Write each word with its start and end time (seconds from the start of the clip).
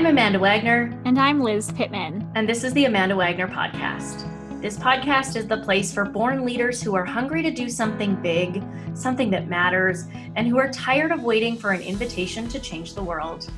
I'm 0.00 0.06
Amanda 0.06 0.38
Wagner. 0.38 0.98
And 1.04 1.20
I'm 1.20 1.42
Liz 1.42 1.70
Pittman. 1.72 2.26
And 2.34 2.48
this 2.48 2.64
is 2.64 2.72
the 2.72 2.86
Amanda 2.86 3.14
Wagner 3.14 3.46
Podcast. 3.46 4.24
This 4.62 4.78
podcast 4.78 5.36
is 5.36 5.46
the 5.46 5.58
place 5.58 5.92
for 5.92 6.06
born 6.06 6.42
leaders 6.42 6.80
who 6.80 6.94
are 6.94 7.04
hungry 7.04 7.42
to 7.42 7.50
do 7.50 7.68
something 7.68 8.16
big, 8.22 8.64
something 8.94 9.28
that 9.32 9.48
matters, 9.48 10.06
and 10.36 10.48
who 10.48 10.56
are 10.56 10.72
tired 10.72 11.12
of 11.12 11.22
waiting 11.22 11.54
for 11.54 11.72
an 11.72 11.82
invitation 11.82 12.48
to 12.48 12.58
change 12.58 12.94
the 12.94 13.02
world. 13.02 13.50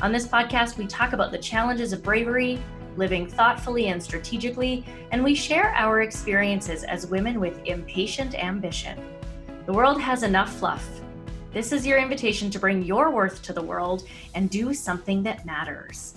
On 0.00 0.10
this 0.10 0.26
podcast, 0.26 0.78
we 0.78 0.86
talk 0.86 1.12
about 1.12 1.32
the 1.32 1.38
challenges 1.38 1.92
of 1.92 2.02
bravery, 2.02 2.58
living 2.96 3.26
thoughtfully 3.28 3.88
and 3.88 4.02
strategically, 4.02 4.86
and 5.10 5.22
we 5.22 5.34
share 5.34 5.74
our 5.74 6.00
experiences 6.00 6.82
as 6.82 7.08
women 7.08 7.38
with 7.38 7.60
impatient 7.66 8.34
ambition. 8.34 8.98
The 9.66 9.74
world 9.74 10.00
has 10.00 10.22
enough 10.22 10.50
fluff 10.50 10.88
this 11.52 11.72
is 11.72 11.84
your 11.84 11.98
invitation 11.98 12.48
to 12.50 12.58
bring 12.60 12.82
your 12.82 13.10
worth 13.10 13.42
to 13.42 13.52
the 13.52 13.62
world 13.62 14.04
and 14.34 14.48
do 14.50 14.72
something 14.72 15.22
that 15.24 15.44
matters. 15.44 16.14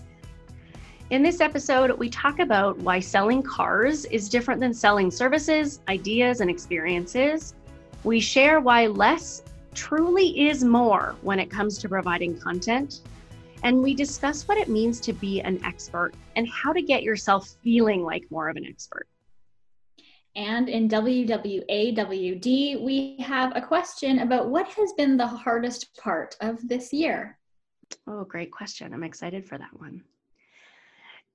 In 1.10 1.24
this 1.24 1.42
episode, 1.42 1.92
we 1.98 2.10
talk 2.10 2.40
about 2.40 2.78
why 2.78 3.00
selling 3.00 3.42
cars 3.42 4.06
is 4.06 4.30
different 4.30 4.62
than 4.62 4.74
selling 4.74 5.10
services, 5.10 5.82
ideas, 5.88 6.42
and 6.42 6.50
experiences. 6.50 7.56
We 8.04 8.20
share 8.20 8.60
why 8.60 8.88
less 8.88 9.44
truly 9.74 10.48
is 10.50 10.64
more 10.64 11.16
when 11.22 11.40
it 11.40 11.50
comes 11.50 11.78
to 11.80 11.90
providing 11.90 12.40
content. 12.40 13.02
And 13.64 13.82
we 13.82 13.96
discuss 13.96 14.48
what 14.48 14.58
it 14.58 14.70
means 14.70 15.00
to 15.02 15.14
be 15.14 15.42
an 15.42 15.64
expert 15.66 16.14
and 16.36 16.48
how 16.48 16.74
to 16.74 16.82
get 16.82 17.02
yourself 17.02 17.56
feeling 17.64 18.04
like 18.04 18.30
more 18.30 18.50
of 18.50 18.56
an 18.56 18.66
expert. 18.66 19.08
And 20.36 20.68
in 20.68 20.90
WWAWD, 20.90 22.82
we 22.82 23.18
have 23.20 23.56
a 23.56 23.62
question 23.62 24.20
about 24.20 24.50
what 24.50 24.68
has 24.70 24.94
been 24.94 25.16
the 25.16 25.28
hardest 25.28 25.96
part 25.98 26.36
of 26.42 26.68
this 26.68 26.92
year. 26.92 27.38
Oh, 28.08 28.24
great 28.24 28.52
question. 28.52 28.94
I'm 28.94 29.04
excited 29.04 29.46
for 29.46 29.58
that 29.60 29.80
one. 29.80 30.04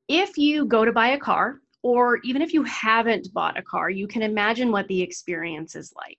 If 0.09 0.37
you 0.37 0.65
go 0.65 0.85
to 0.85 0.93
buy 0.93 1.09
a 1.09 1.19
car, 1.19 1.61
or 1.83 2.19
even 2.25 2.43
if 2.43 2.53
you 2.53 2.65
haven't 2.65 3.33
bought 3.33 3.59
a 3.59 3.63
car, 3.63 3.89
you 3.89 4.09
can 4.09 4.23
imagine 4.23 4.73
what 4.73 4.89
the 4.89 5.01
experience 5.01 5.77
is 5.77 5.93
like. 5.97 6.19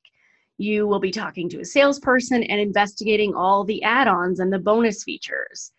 You 0.57 0.87
will 0.87 0.99
be 0.99 1.11
talking 1.11 1.49
to 1.49 1.59
a 1.59 1.65
salesperson 1.65 2.43
and 2.43 2.61
investigating 2.61 3.33
all 3.33 3.63
the 3.63 3.83
add 3.83 4.07
ons 4.07 4.39
and 4.39 4.51
the 4.51 4.59
bonus 4.59 5.03
features. 5.03 5.71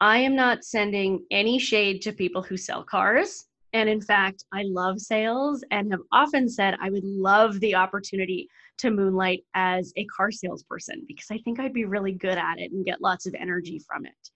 I 0.00 0.18
am 0.18 0.34
not 0.34 0.64
sending 0.64 1.24
any 1.30 1.58
shade 1.58 2.02
to 2.02 2.12
people 2.12 2.42
who 2.42 2.56
sell 2.56 2.82
cars. 2.82 3.46
And 3.74 3.88
in 3.88 4.00
fact, 4.00 4.44
I 4.52 4.62
love 4.68 5.00
sales 5.00 5.64
and 5.72 5.90
have 5.90 6.00
often 6.12 6.48
said 6.48 6.76
I 6.80 6.90
would 6.90 7.02
love 7.02 7.58
the 7.58 7.74
opportunity 7.74 8.48
to 8.78 8.92
moonlight 8.92 9.44
as 9.54 9.92
a 9.96 10.04
car 10.06 10.30
salesperson 10.30 11.04
because 11.08 11.26
I 11.32 11.38
think 11.38 11.58
I'd 11.58 11.72
be 11.72 11.84
really 11.84 12.12
good 12.12 12.38
at 12.38 12.60
it 12.60 12.70
and 12.70 12.84
get 12.84 13.02
lots 13.02 13.26
of 13.26 13.34
energy 13.34 13.80
from 13.80 14.06
it. 14.06 14.30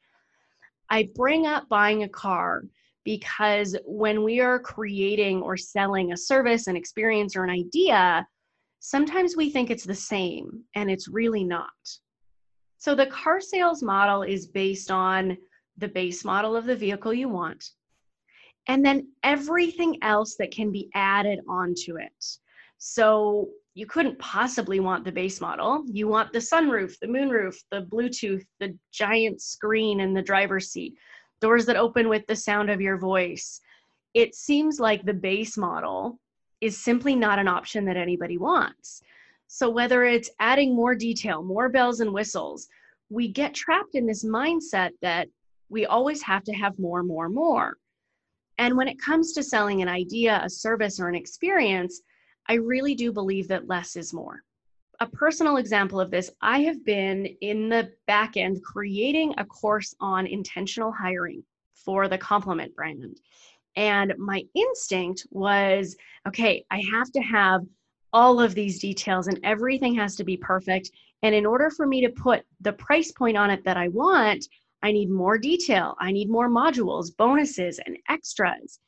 I 0.91 1.09
bring 1.15 1.47
up 1.47 1.69
buying 1.69 2.03
a 2.03 2.09
car 2.09 2.65
because 3.05 3.77
when 3.87 4.25
we 4.25 4.41
are 4.41 4.59
creating 4.59 5.41
or 5.41 5.57
selling 5.57 6.13
a 6.13 6.17
service, 6.17 6.67
an 6.67 6.77
experience, 6.77 7.37
or 7.37 7.45
an 7.45 7.51
idea, 7.51 8.27
sometimes 8.81 9.37
we 9.37 9.51
think 9.51 9.71
it's 9.71 9.85
the 9.85 9.95
same 9.95 10.65
and 10.75 10.91
it's 10.91 11.07
really 11.07 11.45
not. 11.45 11.71
So 12.79 12.93
the 12.93 13.07
car 13.07 13.41
sales 13.41 13.85
model 13.85 14.23
is 14.23 14.49
based 14.49 14.91
on 14.91 15.39
the 15.77 15.89
base 15.89 16.25
model 16.25 16.57
of 16.57 16.65
the 16.65 16.75
vehicle 16.75 17.15
you 17.15 17.29
want 17.29 17.65
and 18.69 18.85
then 18.85 19.09
everything 19.23 19.99
else 20.03 20.37
that 20.37 20.51
can 20.51 20.71
be 20.71 20.91
added 20.95 21.41
onto 21.49 21.97
it. 21.97 22.39
So 22.77 23.49
you 23.75 23.87
couldn't 23.87 24.19
possibly 24.19 24.79
want 24.79 25.05
the 25.05 25.13
base 25.13 25.41
model. 25.41 25.85
You 25.87 26.07
want 26.07 26.33
the 26.33 26.39
sunroof, 26.39 26.99
the 27.01 27.07
moonroof, 27.07 27.57
the 27.71 27.83
Bluetooth, 27.83 28.45
the 28.61 28.77
giant 28.93 29.41
screen 29.41 30.01
in 30.01 30.13
the 30.13 30.23
driver's 30.23 30.71
seat, 30.71 30.95
doors 31.41 31.65
that 31.67 31.77
open 31.77 32.09
with 32.09 32.27
the 32.27 32.37
sound 32.37 32.71
of 32.71 32.81
your 32.81 32.99
voice. 32.99 33.61
It 34.15 34.35
seems 34.35 34.79
like 34.79 35.05
the 35.05 35.15
base 35.15 35.57
model 35.57 36.19
is 36.61 36.77
simply 36.77 37.15
not 37.15 37.39
an 37.39 37.49
option 37.49 37.85
that 37.87 37.97
anybody 37.97 38.37
wants. 38.37 39.03
So 39.47 39.71
whether 39.71 40.05
it's 40.05 40.31
adding 40.41 40.75
more 40.75 40.95
detail, 40.95 41.43
more 41.43 41.69
bells 41.69 42.01
and 42.01 42.13
whistles, 42.13 42.69
we 43.09 43.29
get 43.29 43.55
trapped 43.55 43.95
in 43.95 44.07
this 44.07 44.25
mindset 44.25 44.91
that 45.01 45.29
we 45.71 45.87
always 45.87 46.21
have 46.23 46.45
to 46.45 46.53
have 46.53 46.79
more, 46.79 47.03
more, 47.03 47.29
more. 47.29 47.79
And 48.59 48.77
when 48.77 48.89
it 48.89 49.01
comes 49.01 49.33
to 49.33 49.43
selling 49.43 49.83
an 49.83 49.89
idea, 49.89 50.41
a 50.43 50.51
service, 50.51 50.99
or 50.99 51.09
an 51.09 51.15
experience, 51.15 52.03
I 52.49 52.55
really 52.55 52.95
do 52.95 53.13
believe 53.13 53.49
that 53.49 53.69
less 53.69 53.97
is 53.97 54.13
more. 54.13 54.43
A 55.01 55.07
personal 55.07 55.59
example 55.59 56.01
of 56.01 56.11
this 56.11 56.31
I 56.41 56.61
have 56.63 56.85
been 56.85 57.27
in 57.41 57.69
the 57.69 57.93
back 58.07 58.37
end 58.37 58.63
creating 58.65 59.33
a 59.39 59.45
course 59.45 59.95
on 60.01 60.27
intentional 60.27 60.91
hiring 60.91 61.45
for 61.75 62.09
the 62.09 62.19
Complement 62.19 62.75
brand. 62.75 63.21
And 63.77 64.13
my 64.19 64.43
instinct 64.55 65.27
was 65.31 65.97
okay, 66.27 66.65
I 66.71 66.83
have 66.91 67.13
to 67.13 67.21
have 67.21 67.63
all 68.13 68.41
of 68.41 68.55
these 68.55 68.81
details 68.81 69.29
and 69.29 69.39
everything 69.45 69.95
has 69.95 70.17
to 70.17 70.25
be 70.25 70.37
perfect. 70.37 70.91
And 71.23 71.35
in 71.35 71.47
order 71.47 71.71
for 71.71 71.87
me 71.87 72.01
to 72.01 72.09
put 72.09 72.45
the 72.61 72.73
price 72.73 73.13
point 73.13 73.37
on 73.37 73.51
it 73.51 73.65
that 73.65 73.77
I 73.77 73.89
want, 73.89 74.47
I 74.83 74.93
need 74.93 75.11
more 75.11 75.39
detail. 75.39 75.97
I 76.01 76.13
need 76.13 76.29
more 76.29 76.49
modules, 76.49 77.15
bonuses, 77.17 77.81
and 77.85 77.99
extras. 78.09 78.79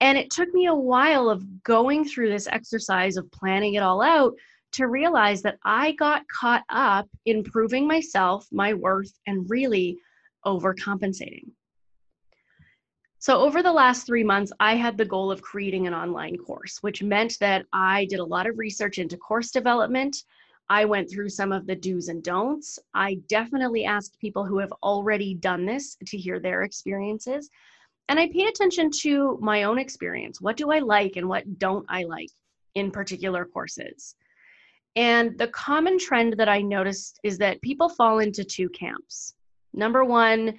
And 0.00 0.18
it 0.18 0.30
took 0.30 0.52
me 0.52 0.66
a 0.66 0.74
while 0.74 1.28
of 1.28 1.62
going 1.62 2.04
through 2.04 2.30
this 2.30 2.46
exercise 2.46 3.16
of 3.16 3.30
planning 3.30 3.74
it 3.74 3.82
all 3.82 4.02
out 4.02 4.34
to 4.72 4.88
realize 4.88 5.40
that 5.42 5.58
I 5.64 5.92
got 5.92 6.26
caught 6.28 6.64
up 6.68 7.08
in 7.26 7.44
proving 7.44 7.86
myself, 7.86 8.46
my 8.52 8.74
worth, 8.74 9.12
and 9.26 9.48
really 9.48 9.98
overcompensating. 10.44 11.48
So, 13.18 13.40
over 13.40 13.62
the 13.62 13.72
last 13.72 14.04
three 14.04 14.24
months, 14.24 14.52
I 14.60 14.74
had 14.74 14.98
the 14.98 15.04
goal 15.04 15.30
of 15.30 15.40
creating 15.40 15.86
an 15.86 15.94
online 15.94 16.36
course, 16.36 16.82
which 16.82 17.02
meant 17.02 17.38
that 17.40 17.64
I 17.72 18.04
did 18.06 18.18
a 18.18 18.24
lot 18.24 18.46
of 18.46 18.58
research 18.58 18.98
into 18.98 19.16
course 19.16 19.50
development. 19.50 20.16
I 20.68 20.84
went 20.84 21.10
through 21.10 21.28
some 21.28 21.52
of 21.52 21.66
the 21.66 21.76
do's 21.76 22.08
and 22.08 22.22
don'ts. 22.22 22.78
I 22.94 23.16
definitely 23.28 23.84
asked 23.84 24.18
people 24.18 24.44
who 24.44 24.58
have 24.58 24.72
already 24.82 25.34
done 25.34 25.66
this 25.66 25.96
to 26.06 26.16
hear 26.16 26.40
their 26.40 26.62
experiences. 26.62 27.50
And 28.08 28.18
I 28.18 28.28
paid 28.28 28.48
attention 28.48 28.90
to 29.00 29.38
my 29.40 29.64
own 29.64 29.78
experience. 29.78 30.40
What 30.40 30.56
do 30.56 30.70
I 30.70 30.78
like 30.78 31.16
and 31.16 31.28
what 31.28 31.58
don't 31.58 31.86
I 31.88 32.04
like 32.04 32.30
in 32.74 32.90
particular 32.90 33.44
courses? 33.44 34.14
And 34.96 35.36
the 35.38 35.48
common 35.48 35.98
trend 35.98 36.34
that 36.38 36.48
I 36.48 36.60
noticed 36.60 37.18
is 37.24 37.38
that 37.38 37.62
people 37.62 37.88
fall 37.88 38.20
into 38.20 38.44
two 38.44 38.68
camps. 38.70 39.34
Number 39.72 40.04
one, 40.04 40.54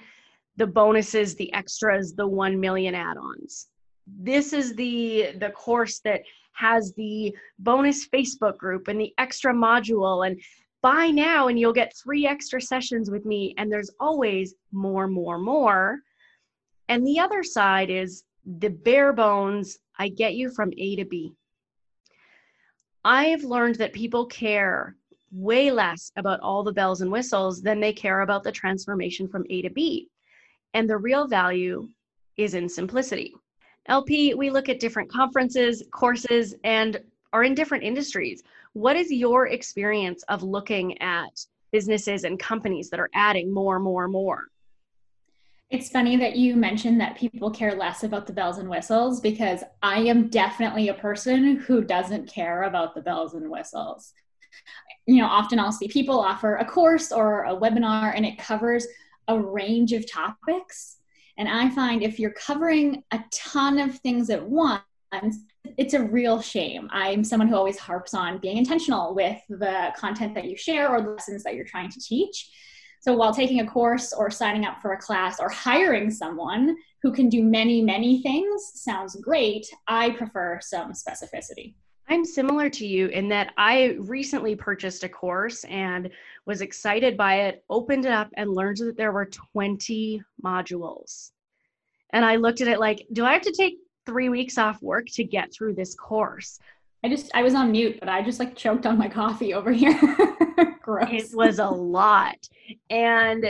the 0.58 0.68
bonuses, 0.68 1.36
the 1.36 1.52
extras, 1.54 2.14
the 2.14 2.28
1 2.28 2.60
million 2.60 2.96
add 2.96 3.18
ons. 3.18 3.68
This 4.08 4.54
is 4.54 4.76
the, 4.76 5.34
the 5.40 5.50
course 5.52 6.00
that 6.00 6.22
has 6.56 6.94
the 6.94 7.36
bonus 7.60 8.08
Facebook 8.08 8.58
group 8.58 8.88
and 8.88 9.00
the 9.00 9.14
extra 9.18 9.54
module 9.54 10.26
and 10.26 10.40
buy 10.82 11.08
now 11.08 11.48
and 11.48 11.60
you'll 11.60 11.74
get 11.74 11.96
three 11.96 12.28
extra 12.28 12.62
sessions 12.62 13.10
with 13.10 13.26
me. 13.26 13.54
And 13.58 13.72
there's 13.72 13.92
always 14.00 14.56
more 14.72 15.08
more 15.08 15.38
more. 15.38 16.00
And 16.90 17.06
the 17.06 17.20
other 17.20 17.44
side 17.44 17.90
is 17.90 18.24
the 18.46 18.70
bare 18.70 19.14
bones. 19.14 19.78
I 19.98 20.10
get 20.10 20.36
you 20.36 20.50
from 20.50 20.72
a 20.78 20.96
to 20.98 21.06
b. 21.06 21.34
I've 23.04 23.44
learned 23.44 23.76
that 23.76 23.94
people 23.94 24.26
care 24.26 24.96
way 25.32 25.72
less 25.72 26.12
about 26.16 26.40
all 26.40 26.64
the 26.64 26.74
bells 26.74 27.02
and 27.02 27.12
whistles 27.12 27.62
than 27.62 27.80
they 27.80 27.94
care 27.94 28.22
about 28.22 28.44
the 28.44 28.52
transformation 28.52 29.28
from 29.28 29.46
a 29.50 29.62
to 29.64 29.70
b. 29.70 30.10
And 30.74 30.90
the 30.90 30.98
real 30.98 31.28
value 31.28 31.90
is 32.38 32.54
in 32.54 32.70
simplicity 32.70 33.34
LP, 33.88 34.34
we 34.34 34.50
look 34.50 34.70
at 34.70 34.80
different 34.80 35.10
conferences, 35.10 35.84
courses, 35.92 36.56
and 36.64 37.00
are 37.34 37.44
in 37.44 37.54
different 37.54 37.84
industries. 37.84 38.42
What 38.74 38.96
is 38.96 39.12
your 39.12 39.48
experience 39.48 40.24
of 40.24 40.42
looking 40.42 41.00
at 41.02 41.46
businesses 41.72 42.24
and 42.24 42.40
companies 42.40 42.90
that 42.90 43.00
are 43.00 43.10
adding 43.14 43.54
more, 43.54 43.80
more, 43.80 44.08
more? 44.08 44.46
It's 45.70 45.90
funny 45.90 46.16
that 46.18 46.36
you 46.36 46.56
mentioned 46.56 47.02
that 47.02 47.18
people 47.18 47.50
care 47.52 47.76
less 47.76 48.04
about 48.04 48.28
the 48.28 48.34
bells 48.34 48.60
and 48.60 48.70
whistles 48.70 49.20
because 49.20 49.64
I 49.82 50.00
am 50.00 50.30
definitely 50.30 50.90
a 50.90 50.94
person 50.94 51.58
who 51.58 51.84
doesn't 51.84 52.28
care 52.28 52.64
about 52.64 52.96
the 52.96 53.02
bells 53.02 53.34
and 53.34 53.50
whistles. 53.50 54.14
You 55.06 55.22
know, 55.22 55.28
often 55.28 55.60
I'll 55.60 55.72
see 55.72 55.88
people 55.88 56.20
offer 56.20 56.56
a 56.56 56.66
course 56.66 57.12
or 57.12 57.46
a 57.46 57.56
webinar 57.56 58.14
and 58.16 58.26
it 58.26 58.38
covers 58.38 58.88
a 59.28 59.40
range 59.40 59.92
of 59.92 60.10
topics 60.10 60.98
and 61.38 61.50
I 61.50 61.70
find 61.70 62.02
if 62.02 62.20
you're 62.20 62.32
covering 62.32 63.04
a 63.12 63.20
ton 63.32 63.80
of 63.80 64.00
things 64.00 64.30
at 64.30 64.48
once, 64.48 64.82
it's 65.78 65.94
a 65.94 66.04
real 66.04 66.42
shame. 66.42 66.88
I'm 66.92 67.24
someone 67.24 67.48
who 67.48 67.56
always 67.56 67.78
harps 67.78 68.14
on 68.14 68.38
being 68.38 68.58
intentional 68.58 69.16
with 69.16 69.38
the 69.50 69.94
content 69.98 70.36
that 70.36 70.46
you 70.46 70.56
share 70.56 70.90
or 70.90 71.02
the 71.02 71.12
lessons 71.12 71.44
that 71.44 71.56
you're 71.56 71.66
trying 71.66 71.90
to 71.90 72.00
teach. 72.00 72.50
So 73.02 73.14
while 73.14 73.34
taking 73.34 73.60
a 73.60 73.68
course 73.68 74.14
or 74.14 74.32
signing 74.32 74.66
up 74.66 74.82
for 74.82 74.94
a 74.94 74.98
class 74.98 75.40
or 75.40 75.50
hiring 75.50 76.10
someone 76.10 76.76
who 77.04 77.12
can 77.12 77.30
do 77.30 77.44
many, 77.44 77.82
many 77.82 78.22
things 78.22 78.72
sounds 78.74 79.16
great, 79.22 79.68
I 79.88 80.12
prefer 80.12 80.60
some 80.62 80.92
specificity. 80.94 81.76
I'm 82.08 82.24
similar 82.24 82.70
to 82.70 82.86
you 82.86 83.08
in 83.08 83.28
that 83.30 83.54
I 83.58 83.98
recently 84.00 84.56
purchased 84.56 85.04
a 85.04 85.10
course 85.10 85.64
and 85.66 86.10
was 86.46 86.62
excited 86.62 87.18
by 87.18 87.42
it, 87.42 87.64
opened 87.70 88.06
it 88.06 88.12
up, 88.12 88.30
and 88.36 88.54
learned 88.54 88.78
that 88.78 88.98
there 88.98 89.12
were 89.12 89.26
20 89.26 90.22
modules. 90.44 91.32
And 92.14 92.24
I 92.24 92.36
looked 92.36 92.62
at 92.62 92.68
it 92.68 92.80
like, 92.80 93.08
do 93.14 93.26
I 93.26 93.34
have 93.34 93.42
to 93.42 93.52
take 93.52 93.78
three 94.06 94.30
weeks 94.30 94.58
off 94.58 94.82
work 94.84 95.08
to 95.14 95.24
get 95.24 95.52
through 95.52 95.74
this 95.74 95.96
course? 95.96 96.60
I 97.04 97.10
just, 97.10 97.32
I 97.34 97.42
was 97.42 97.56
on 97.56 97.72
mute, 97.72 97.98
but 98.00 98.10
I 98.10 98.22
just 98.22 98.40
like 98.40 98.56
choked 98.56 98.86
on 98.86 98.98
my 98.98 99.10
coffee 99.10 99.54
over 99.54 99.72
here. 99.72 100.00
Gross. 100.82 101.10
It 101.12 101.36
was 101.36 101.60
a 101.60 101.68
lot. 101.68 102.48
And 102.90 103.46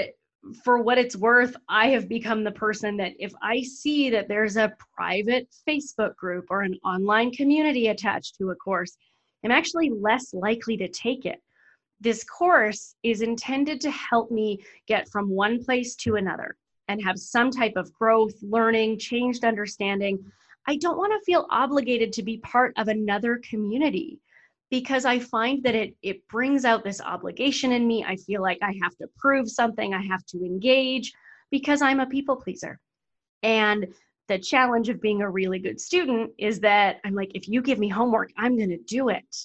for 0.63 0.81
what 0.81 0.97
it's 0.97 1.15
worth, 1.15 1.55
I 1.67 1.87
have 1.89 2.07
become 2.07 2.43
the 2.43 2.51
person 2.51 2.97
that 2.97 3.13
if 3.19 3.33
I 3.41 3.61
see 3.61 4.09
that 4.11 4.27
there's 4.27 4.57
a 4.57 4.73
private 4.95 5.47
Facebook 5.67 6.15
group 6.15 6.45
or 6.49 6.61
an 6.61 6.77
online 6.83 7.31
community 7.31 7.87
attached 7.87 8.35
to 8.37 8.51
a 8.51 8.55
course, 8.55 8.97
I'm 9.43 9.51
actually 9.51 9.89
less 9.89 10.33
likely 10.33 10.77
to 10.77 10.87
take 10.87 11.25
it. 11.25 11.41
This 12.01 12.23
course 12.23 12.95
is 13.03 13.21
intended 13.21 13.79
to 13.81 13.91
help 13.91 14.31
me 14.31 14.59
get 14.87 15.09
from 15.09 15.29
one 15.29 15.63
place 15.63 15.95
to 15.97 16.15
another 16.15 16.57
and 16.87 17.01
have 17.03 17.17
some 17.17 17.49
type 17.49 17.73
of 17.75 17.93
growth, 17.93 18.33
learning, 18.41 18.99
changed 18.99 19.45
understanding. 19.45 20.19
I 20.67 20.77
don't 20.77 20.97
want 20.97 21.13
to 21.13 21.25
feel 21.25 21.47
obligated 21.49 22.11
to 22.13 22.23
be 22.23 22.37
part 22.37 22.73
of 22.77 22.87
another 22.87 23.39
community 23.47 24.19
because 24.69 25.05
I 25.05 25.19
find 25.19 25.63
that 25.63 25.75
it 25.75 25.95
it 26.01 26.27
brings 26.27 26.65
out 26.65 26.83
this 26.83 27.01
obligation 27.01 27.71
in 27.71 27.87
me. 27.87 28.03
I 28.03 28.15
feel 28.15 28.41
like 28.41 28.59
I 28.61 28.73
have 28.81 28.95
to 28.97 29.07
prove 29.17 29.49
something, 29.49 29.93
I 29.93 30.01
have 30.01 30.25
to 30.27 30.43
engage 30.43 31.13
because 31.51 31.81
I'm 31.81 31.99
a 31.99 32.05
people 32.05 32.35
pleaser. 32.35 32.79
And 33.43 33.87
the 34.27 34.39
challenge 34.39 34.89
of 34.89 35.01
being 35.01 35.21
a 35.21 35.29
really 35.29 35.59
good 35.59 35.79
student 35.79 36.31
is 36.37 36.59
that 36.61 36.97
I'm 37.05 37.13
like 37.13 37.31
if 37.35 37.47
you 37.47 37.61
give 37.61 37.79
me 37.79 37.89
homework, 37.89 38.31
I'm 38.37 38.57
going 38.57 38.69
to 38.69 38.77
do 38.77 39.09
it. 39.09 39.35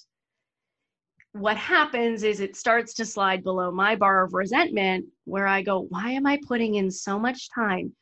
What 1.33 1.57
happens 1.57 2.25
is 2.25 2.41
it 2.41 2.57
starts 2.57 2.95
to 2.95 3.05
slide 3.05 3.45
below 3.45 3.71
my 3.71 3.95
bar 3.95 4.25
of 4.25 4.35
resentment 4.35 5.05
where 5.25 5.47
I 5.47 5.63
go, 5.63 5.83
why 5.91 6.11
am 6.11 6.27
I 6.27 6.41
putting 6.49 6.75
in 6.75 6.91
so 6.91 7.21
much 7.21 7.51
time 7.55 7.93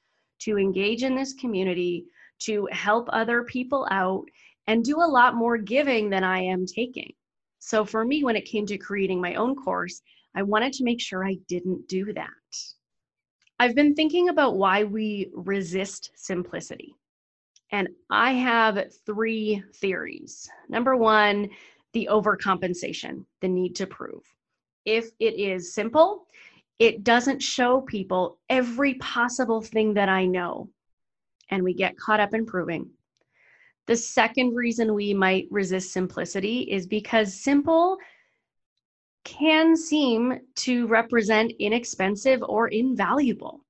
to 0.41 0.57
engage 0.57 1.03
in 1.03 1.15
this 1.15 1.35
community, 1.35 2.07
to 2.41 2.69
help 2.73 3.09
other 3.13 3.43
people 3.43 3.87
out 3.91 4.25
and 4.69 4.85
do 4.85 4.99
a 4.99 5.11
lot 5.11 5.35
more 5.35 5.57
giving 5.57 6.11
than 6.11 6.23
I 6.23 6.41
am 6.41 6.67
taking. 6.67 7.13
So 7.59 7.85
for 7.85 8.05
me, 8.05 8.23
when 8.23 8.37
it 8.37 8.45
came 8.45 8.67
to 8.67 8.79
creating 8.79 9.21
my 9.21 9.35
own 9.35 9.57
course, 9.57 10.03
I 10.37 10.43
wanted 10.43 10.75
to 10.75 10.85
make 10.85 11.01
sure 11.01 11.27
I 11.27 11.39
didn't 11.49 11.89
do 11.89 12.13
that. 12.13 12.29
I've 13.59 13.75
been 13.75 13.95
thinking 13.95 14.29
about 14.29 14.57
why 14.57 14.85
we 14.85 15.31
resist 15.33 16.13
simplicity. 16.15 16.95
And 17.73 17.89
I 18.11 18.33
have 18.33 18.93
three 19.05 19.63
theories. 19.77 20.49
Number 20.69 20.97
one, 20.97 21.49
the 21.95 22.09
overcompensation, 22.11 23.25
the 23.41 23.49
need 23.49 23.75
to 23.77 23.87
prove. 23.87 24.23
If 24.85 25.07
it 25.19 25.35
is 25.39 25.75
simple, 25.75 26.27
it 26.79 27.05
doesn't 27.05 27.43
show 27.43 27.81
people 27.81 28.39
every 28.49 28.95
possible 28.95 29.61
thing 29.61 29.95
that 29.95 30.09
I 30.09 30.27
know. 30.27 30.69
And 31.51 31.65
we 31.65 31.75
get 31.75 31.99
caught 31.99 32.21
up 32.21 32.35
in 32.35 32.47
proving. 32.47 32.91
The 33.89 33.97
second 33.97 34.55
reason 34.55 34.93
we 34.93 35.15
might 35.15 35.49
resist 35.51 35.93
simplicity 35.93 36.61
is 36.71 36.87
because 36.87 37.43
simple 37.43 37.97
can 39.25 39.75
seem 39.79 40.41
to 40.57 40.87
represent 40.89 41.55
inexpensive 41.59 42.43
or 42.43 42.69
invaluable. 42.69 43.65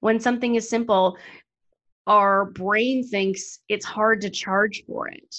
When 0.00 0.18
something 0.18 0.56
is 0.56 0.68
simple, 0.68 1.16
our 2.08 2.46
brain 2.46 3.06
thinks 3.06 3.60
it's 3.68 3.84
hard 3.84 4.20
to 4.22 4.30
charge 4.30 4.82
for 4.88 5.06
it. 5.06 5.36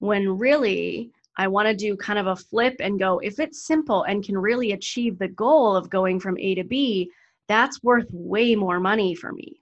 When 0.00 0.38
really, 0.38 1.12
I 1.36 1.46
want 1.46 1.68
to 1.68 1.74
do 1.74 1.96
kind 1.96 2.18
of 2.18 2.26
a 2.26 2.34
flip 2.34 2.74
and 2.80 2.98
go, 2.98 3.20
if 3.20 3.38
it's 3.38 3.64
simple 3.64 4.02
and 4.02 4.24
can 4.24 4.36
really 4.36 4.72
achieve 4.72 5.20
the 5.20 5.28
goal 5.28 5.76
of 5.76 5.88
going 5.88 6.18
from 6.18 6.36
A 6.38 6.56
to 6.56 6.64
B, 6.64 7.12
that's 7.46 7.80
worth 7.84 8.10
way 8.12 8.56
more 8.56 8.80
money 8.80 9.14
for 9.14 9.32
me. 9.32 9.60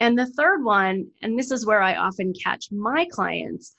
And 0.00 0.18
the 0.18 0.26
third 0.26 0.64
one, 0.64 1.10
and 1.22 1.38
this 1.38 1.50
is 1.50 1.66
where 1.66 1.82
I 1.82 1.96
often 1.96 2.32
catch 2.32 2.72
my 2.72 3.06
clients, 3.10 3.76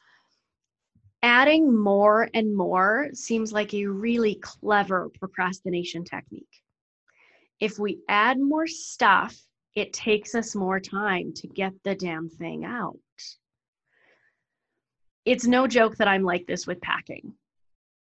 adding 1.24 1.76
more 1.76 2.30
and 2.34 2.56
more 2.56 3.10
seems 3.14 3.52
like 3.52 3.74
a 3.74 3.88
really 3.88 4.36
clever 4.36 5.10
procrastination 5.20 6.04
technique. 6.04 6.62
If 7.60 7.80
we 7.80 8.00
add 8.08 8.40
more 8.40 8.68
stuff, 8.68 9.36
it 9.76 9.94
takes 9.94 10.36
us 10.36 10.56
more 10.56 10.80
time 10.80 11.34
to 11.34 11.48
get 11.48 11.74
the 11.84 11.96
damn 11.96 12.30
thing 12.30 12.66
out. 12.66 13.00
It's 15.26 15.46
no 15.46 15.68
joke 15.68 15.98
that 15.98 16.08
I'm 16.08 16.24
like 16.24 16.46
this 16.48 16.66
with 16.66 16.82
packing. 16.82 17.34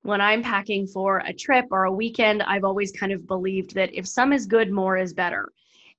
When 0.02 0.20
I'm 0.20 0.42
packing 0.42 0.86
for 0.86 1.18
a 1.18 1.32
trip 1.32 1.66
or 1.70 1.84
a 1.84 1.92
weekend, 1.92 2.42
I've 2.42 2.64
always 2.64 2.92
kind 2.92 3.12
of 3.12 3.26
believed 3.26 3.74
that 3.74 3.92
if 3.92 4.06
some 4.06 4.32
is 4.32 4.46
good, 4.46 4.70
more 4.70 4.96
is 4.96 5.12
better. 5.12 5.52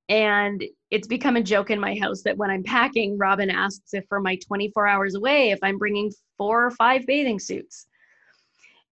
And 0.10 0.64
it's 0.90 1.08
become 1.08 1.36
a 1.36 1.44
joke 1.44 1.70
in 1.70 1.80
my 1.80 1.96
house 1.96 2.24
that 2.24 2.36
when 2.36 2.50
I'm 2.50 2.64
packing, 2.64 3.18
Robin 3.18 3.52
asks 3.52 3.94
if 3.94 4.06
for 4.10 4.20
my 4.20 4.38
24 4.38 4.88
hours 4.88 5.14
away, 5.14 5.52
if 5.52 5.60
I'm 5.62 5.78
bringing 5.78 6.12
four 6.38 6.66
or 6.66 6.72
five 6.72 7.06
bathing 7.06 7.40
suits. 7.40 7.86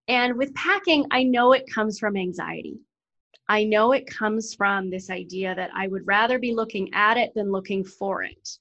And 0.07 0.37
with 0.37 0.53
packing, 0.53 1.05
I 1.09 1.23
know 1.23 1.53
it 1.53 1.69
comes 1.73 1.97
from 1.97 2.15
anxiety. 2.15 2.79
I 3.49 3.63
know 3.63 3.93
it 3.93 4.05
comes 4.05 4.53
from 4.53 4.89
this 4.89 5.09
idea 5.09 5.55
that 5.55 5.71
I 5.73 5.87
would 5.87 6.05
rather 6.05 6.37
be 6.37 6.53
looking 6.53 6.93
at 6.93 7.17
it 7.17 7.33
than 7.33 7.51
looking 7.51 7.83
for 7.83 8.23
it. 8.23 8.57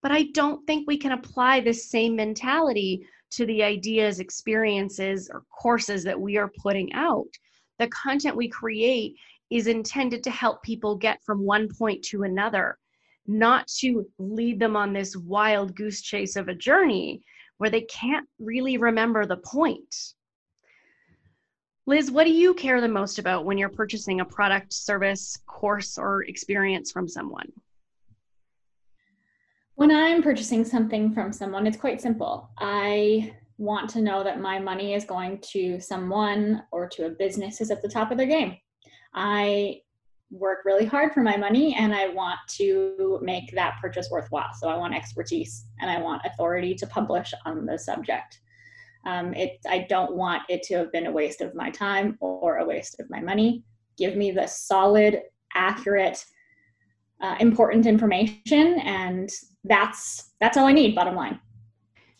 But 0.00 0.12
I 0.12 0.24
don't 0.34 0.64
think 0.66 0.86
we 0.86 0.98
can 0.98 1.12
apply 1.12 1.60
this 1.60 1.90
same 1.90 2.14
mentality 2.14 3.06
to 3.32 3.44
the 3.46 3.62
ideas, 3.62 4.20
experiences, 4.20 5.28
or 5.32 5.42
courses 5.50 6.04
that 6.04 6.18
we 6.18 6.36
are 6.36 6.52
putting 6.62 6.92
out. 6.92 7.26
The 7.78 7.88
content 7.88 8.36
we 8.36 8.48
create 8.48 9.16
is 9.50 9.66
intended 9.66 10.22
to 10.22 10.30
help 10.30 10.62
people 10.62 10.96
get 10.96 11.22
from 11.24 11.44
one 11.44 11.68
point 11.68 12.02
to 12.04 12.22
another, 12.24 12.78
not 13.26 13.66
to 13.66 14.06
lead 14.18 14.58
them 14.58 14.76
on 14.76 14.92
this 14.92 15.16
wild 15.16 15.74
goose 15.74 16.02
chase 16.02 16.36
of 16.36 16.48
a 16.48 16.54
journey 16.54 17.22
where 17.58 17.70
they 17.70 17.82
can't 17.82 18.28
really 18.38 18.76
remember 18.76 19.26
the 19.26 19.36
point. 19.36 19.94
Liz, 21.86 22.10
what 22.10 22.24
do 22.24 22.30
you 22.30 22.52
care 22.52 22.80
the 22.80 22.88
most 22.88 23.18
about 23.18 23.46
when 23.46 23.56
you're 23.56 23.70
purchasing 23.70 24.20
a 24.20 24.24
product, 24.24 24.72
service, 24.72 25.38
course, 25.46 25.96
or 25.96 26.22
experience 26.24 26.92
from 26.92 27.08
someone? 27.08 27.50
When 29.76 29.90
I'm 29.90 30.22
purchasing 30.22 30.64
something 30.64 31.14
from 31.14 31.32
someone, 31.32 31.66
it's 31.66 31.76
quite 31.76 32.02
simple. 32.02 32.50
I 32.58 33.32
want 33.56 33.88
to 33.90 34.02
know 34.02 34.22
that 34.22 34.40
my 34.40 34.58
money 34.58 34.94
is 34.94 35.04
going 35.04 35.38
to 35.52 35.80
someone 35.80 36.62
or 36.72 36.88
to 36.88 37.06
a 37.06 37.10
business 37.10 37.58
who's 37.58 37.70
at 37.70 37.80
the 37.80 37.88
top 37.88 38.10
of 38.10 38.18
their 38.18 38.26
game. 38.26 38.58
I 39.14 39.80
work 40.30 40.58
really 40.64 40.84
hard 40.84 41.12
for 41.12 41.22
my 41.22 41.36
money 41.36 41.74
and 41.74 41.94
I 41.94 42.08
want 42.08 42.38
to 42.56 43.18
make 43.22 43.50
that 43.54 43.78
purchase 43.80 44.08
worthwhile. 44.10 44.52
So 44.58 44.68
I 44.68 44.76
want 44.76 44.94
expertise 44.94 45.64
and 45.80 45.90
I 45.90 46.00
want 46.00 46.22
authority 46.24 46.74
to 46.74 46.86
publish 46.86 47.32
on 47.46 47.64
the 47.64 47.78
subject. 47.78 48.40
Um, 49.06 49.32
it, 49.34 49.58
I 49.68 49.86
don't 49.88 50.16
want 50.16 50.42
it 50.48 50.62
to 50.64 50.76
have 50.76 50.92
been 50.92 51.06
a 51.06 51.12
waste 51.12 51.40
of 51.40 51.54
my 51.54 51.70
time 51.70 52.18
or 52.20 52.58
a 52.58 52.64
waste 52.64 53.00
of 53.00 53.08
my 53.08 53.20
money. 53.20 53.64
Give 53.96 54.16
me 54.16 54.30
the 54.30 54.46
solid, 54.46 55.22
accurate, 55.54 56.24
uh, 57.20 57.36
important 57.40 57.86
information, 57.86 58.78
and 58.80 59.28
that's 59.64 60.34
that's 60.40 60.56
all 60.56 60.66
I 60.66 60.72
need. 60.72 60.94
Bottom 60.94 61.16
line. 61.16 61.40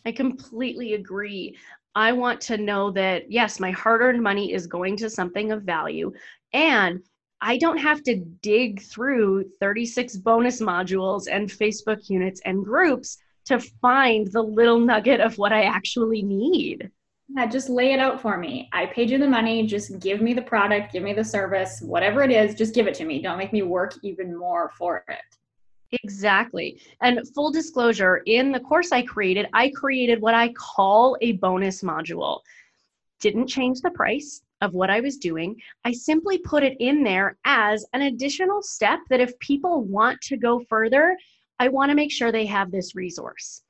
I 0.05 0.11
completely 0.11 0.95
agree. 0.95 1.55
I 1.95 2.11
want 2.11 2.41
to 2.41 2.57
know 2.57 2.91
that 2.91 3.31
yes, 3.31 3.59
my 3.59 3.71
hard 3.71 4.01
earned 4.01 4.21
money 4.21 4.53
is 4.53 4.67
going 4.67 4.97
to 4.97 5.09
something 5.09 5.51
of 5.51 5.63
value. 5.63 6.11
And 6.53 7.01
I 7.41 7.57
don't 7.57 7.77
have 7.77 8.03
to 8.03 8.15
dig 8.15 8.81
through 8.81 9.45
36 9.59 10.17
bonus 10.17 10.61
modules 10.61 11.27
and 11.31 11.49
Facebook 11.49 12.09
units 12.09 12.41
and 12.45 12.63
groups 12.63 13.17
to 13.45 13.59
find 13.59 14.27
the 14.31 14.41
little 14.41 14.79
nugget 14.79 15.21
of 15.21 15.37
what 15.37 15.53
I 15.53 15.63
actually 15.63 16.21
need. 16.21 16.89
Yeah, 17.29 17.45
just 17.45 17.69
lay 17.69 17.93
it 17.93 17.99
out 17.99 18.19
for 18.19 18.37
me. 18.37 18.69
I 18.73 18.87
paid 18.87 19.09
you 19.09 19.19
the 19.19 19.27
money. 19.27 19.65
Just 19.67 19.99
give 19.99 20.19
me 20.19 20.33
the 20.33 20.41
product, 20.41 20.93
give 20.93 21.03
me 21.03 21.13
the 21.13 21.23
service, 21.23 21.79
whatever 21.81 22.23
it 22.23 22.31
is, 22.31 22.55
just 22.55 22.73
give 22.73 22.87
it 22.87 22.95
to 22.95 23.05
me. 23.05 23.21
Don't 23.21 23.37
make 23.37 23.53
me 23.53 23.61
work 23.61 23.93
even 24.01 24.35
more 24.35 24.71
for 24.77 25.05
it. 25.07 25.37
Exactly. 26.03 26.81
And 27.01 27.21
full 27.33 27.51
disclosure, 27.51 28.21
in 28.25 28.51
the 28.51 28.59
course 28.59 28.91
I 28.91 29.03
created, 29.03 29.47
I 29.53 29.71
created 29.75 30.21
what 30.21 30.33
I 30.33 30.53
call 30.53 31.17
a 31.21 31.33
bonus 31.33 31.81
module. 31.83 32.41
Didn't 33.19 33.47
change 33.47 33.81
the 33.81 33.91
price, 33.91 34.41
of 34.61 34.73
what 34.73 34.89
I 34.89 34.99
was 34.99 35.17
doing. 35.17 35.55
I 35.85 35.91
simply 35.91 36.37
put 36.39 36.63
it 36.63 36.77
in 36.79 37.03
there 37.03 37.37
as 37.45 37.85
an 37.93 38.03
additional 38.03 38.61
step 38.61 38.99
that 39.09 39.21
if 39.21 39.37
people 39.39 39.83
want 39.83 40.19
to 40.21 40.37
go 40.37 40.61
further, 40.69 41.17
I 41.59 41.67
want 41.69 41.89
to 41.89 41.95
make 41.95 42.11
sure 42.11 42.31
they 42.31 42.45
have 42.45 42.71
this 42.71 42.95
resource. 42.95 43.63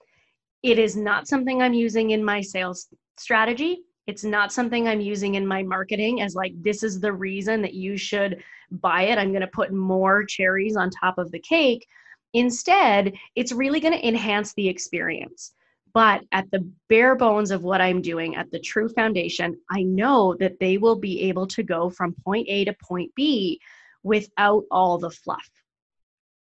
It 0.64 0.80
is 0.80 0.96
not 0.96 1.28
something 1.28 1.62
I'm 1.62 1.74
using 1.74 2.12
in 2.12 2.24
my 2.24 2.42
sales 2.42 2.88
strategy. 3.18 3.82
It's 4.08 4.24
not 4.24 4.52
something 4.52 4.88
I'm 4.88 5.02
using 5.02 5.36
in 5.36 5.46
my 5.46 5.64
marketing 5.64 6.22
as 6.22 6.36
like, 6.36 6.54
this 6.62 6.84
is 6.84 7.00
the 7.00 7.14
reason 7.14 7.62
that 7.62 7.76
you 7.76 7.96
should 7.98 8.44
buy 8.72 9.04
it. 9.04 9.18
I'm 9.18 9.30
going 9.30 9.42
to 9.42 9.48
put 9.48 9.72
more 9.72 10.24
cherries 10.24 10.76
on 10.76 10.90
top 10.90 11.18
of 11.18 11.32
the 11.32 11.40
cake. 11.40 11.88
Instead, 12.34 13.14
it's 13.36 13.52
really 13.52 13.80
going 13.80 13.94
to 13.94 14.08
enhance 14.08 14.54
the 14.54 14.68
experience. 14.68 15.54
But 15.94 16.24
at 16.32 16.50
the 16.52 16.70
bare 16.88 17.16
bones 17.16 17.52
of 17.52 17.64
what 17.64 17.82
I'm 17.82 18.02
doing, 18.02 18.36
at 18.36 18.52
the 18.52 18.60
true 18.60 18.90
foundation, 18.90 19.58
I 19.72 19.84
know 19.84 20.36
that 20.40 20.60
they 20.60 20.78
will 20.78 20.96
be 20.98 21.24
able 21.24 21.48
to 21.48 21.64
go 21.64 21.90
from 21.90 22.16
point 22.26 22.48
A 22.50 22.66
to 22.66 22.76
point 22.88 23.12
B 23.16 23.60
without 24.04 24.66
all 24.72 24.98
the 24.98 25.10
fluff. 25.10 25.50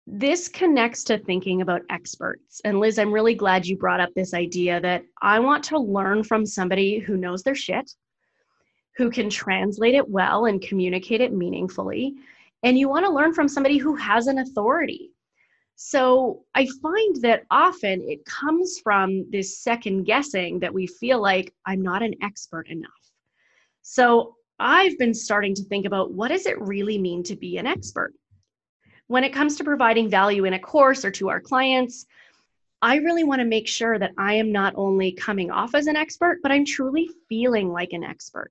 this 0.06 0.48
connects 0.48 1.02
to 1.04 1.18
thinking 1.18 1.62
about 1.62 1.82
experts. 1.90 2.60
And 2.64 2.78
Liz, 2.78 2.98
I'm 2.98 3.12
really 3.12 3.34
glad 3.34 3.66
you 3.66 3.76
brought 3.76 4.00
up 4.00 4.10
this 4.14 4.34
idea 4.34 4.80
that 4.80 5.02
I 5.22 5.38
want 5.40 5.64
to 5.64 5.78
learn 5.78 6.22
from 6.22 6.44
somebody 6.44 6.98
who 6.98 7.16
knows 7.16 7.42
their 7.42 7.54
shit, 7.54 7.90
who 8.96 9.10
can 9.10 9.30
translate 9.30 9.94
it 9.94 10.08
well 10.08 10.44
and 10.44 10.60
communicate 10.60 11.20
it 11.20 11.32
meaningfully. 11.32 12.14
And 12.62 12.78
you 12.78 12.88
want 12.88 13.06
to 13.06 13.12
learn 13.12 13.32
from 13.32 13.48
somebody 13.48 13.78
who 13.78 13.94
has 13.96 14.26
an 14.26 14.38
authority. 14.38 15.10
So 15.76 16.44
I 16.54 16.68
find 16.82 17.16
that 17.22 17.44
often 17.50 18.00
it 18.02 18.24
comes 18.24 18.78
from 18.78 19.30
this 19.30 19.58
second 19.58 20.04
guessing 20.04 20.60
that 20.60 20.72
we 20.72 20.86
feel 20.86 21.20
like 21.20 21.52
I'm 21.66 21.82
not 21.82 22.02
an 22.02 22.14
expert 22.22 22.68
enough. 22.68 22.92
So 23.82 24.36
I've 24.58 24.96
been 24.98 25.14
starting 25.14 25.54
to 25.56 25.64
think 25.64 25.84
about 25.84 26.12
what 26.12 26.28
does 26.28 26.46
it 26.46 26.60
really 26.60 26.98
mean 26.98 27.22
to 27.24 27.36
be 27.36 27.58
an 27.58 27.66
expert? 27.66 28.14
when 29.06 29.24
it 29.24 29.32
comes 29.32 29.56
to 29.56 29.64
providing 29.64 30.08
value 30.08 30.44
in 30.44 30.54
a 30.54 30.58
course 30.58 31.04
or 31.04 31.10
to 31.12 31.28
our 31.28 31.40
clients, 31.40 32.06
I 32.80 32.96
really 32.96 33.24
want 33.24 33.40
to 33.40 33.46
make 33.46 33.68
sure 33.68 33.98
that 33.98 34.12
I 34.18 34.34
am 34.34 34.52
not 34.52 34.74
only 34.76 35.12
coming 35.12 35.50
off 35.50 35.74
as 35.74 35.86
an 35.86 35.96
expert, 35.96 36.40
but 36.42 36.52
I'm 36.52 36.64
truly 36.64 37.08
feeling 37.28 37.70
like 37.70 37.92
an 37.92 38.04
expert. 38.04 38.50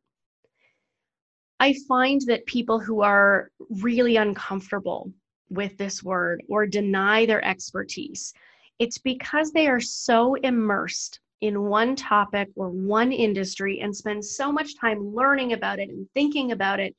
I 1.59 1.75
find 1.87 2.21
that 2.27 2.45
people 2.45 2.79
who 2.79 3.01
are 3.01 3.51
really 3.69 4.17
uncomfortable 4.17 5.11
with 5.53 5.77
this 5.77 6.03
word 6.03 6.43
or 6.49 6.65
deny 6.65 7.25
their 7.25 7.43
expertise, 7.45 8.33
it's 8.79 8.97
because 8.97 9.51
they 9.51 9.67
are 9.67 9.79
so 9.79 10.35
immersed 10.35 11.19
in 11.41 11.63
one 11.63 11.95
topic 11.95 12.49
or 12.55 12.69
one 12.69 13.11
industry 13.11 13.81
and 13.81 13.95
spend 13.95 14.23
so 14.23 14.51
much 14.51 14.77
time 14.77 15.13
learning 15.13 15.53
about 15.53 15.79
it 15.79 15.89
and 15.89 16.07
thinking 16.13 16.51
about 16.51 16.79
it 16.79 16.95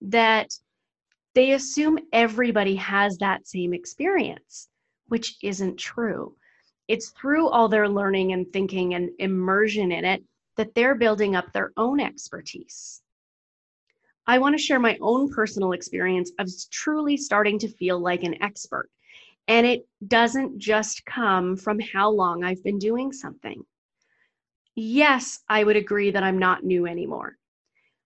that 0.00 0.58
they 1.34 1.52
assume 1.52 1.98
everybody 2.12 2.74
has 2.76 3.18
that 3.18 3.46
same 3.46 3.72
experience, 3.72 4.68
which 5.08 5.36
isn't 5.42 5.76
true. 5.76 6.34
It's 6.88 7.10
through 7.10 7.48
all 7.48 7.68
their 7.68 7.88
learning 7.88 8.32
and 8.32 8.50
thinking 8.52 8.94
and 8.94 9.10
immersion 9.18 9.92
in 9.92 10.04
it 10.04 10.22
that 10.56 10.74
they're 10.74 10.94
building 10.94 11.36
up 11.36 11.52
their 11.52 11.72
own 11.76 12.00
expertise. 12.00 13.02
I 14.26 14.38
want 14.38 14.54
to 14.54 14.62
share 14.62 14.78
my 14.78 14.96
own 15.00 15.30
personal 15.32 15.72
experience 15.72 16.30
of 16.38 16.48
truly 16.70 17.16
starting 17.16 17.58
to 17.60 17.68
feel 17.68 17.98
like 17.98 18.22
an 18.22 18.40
expert. 18.42 18.88
And 19.48 19.66
it 19.66 19.86
doesn't 20.06 20.58
just 20.58 21.04
come 21.04 21.56
from 21.56 21.80
how 21.80 22.10
long 22.10 22.44
I've 22.44 22.62
been 22.62 22.78
doing 22.78 23.12
something. 23.12 23.64
Yes, 24.74 25.40
I 25.48 25.64
would 25.64 25.76
agree 25.76 26.12
that 26.12 26.22
I'm 26.22 26.38
not 26.38 26.64
new 26.64 26.86
anymore. 26.86 27.36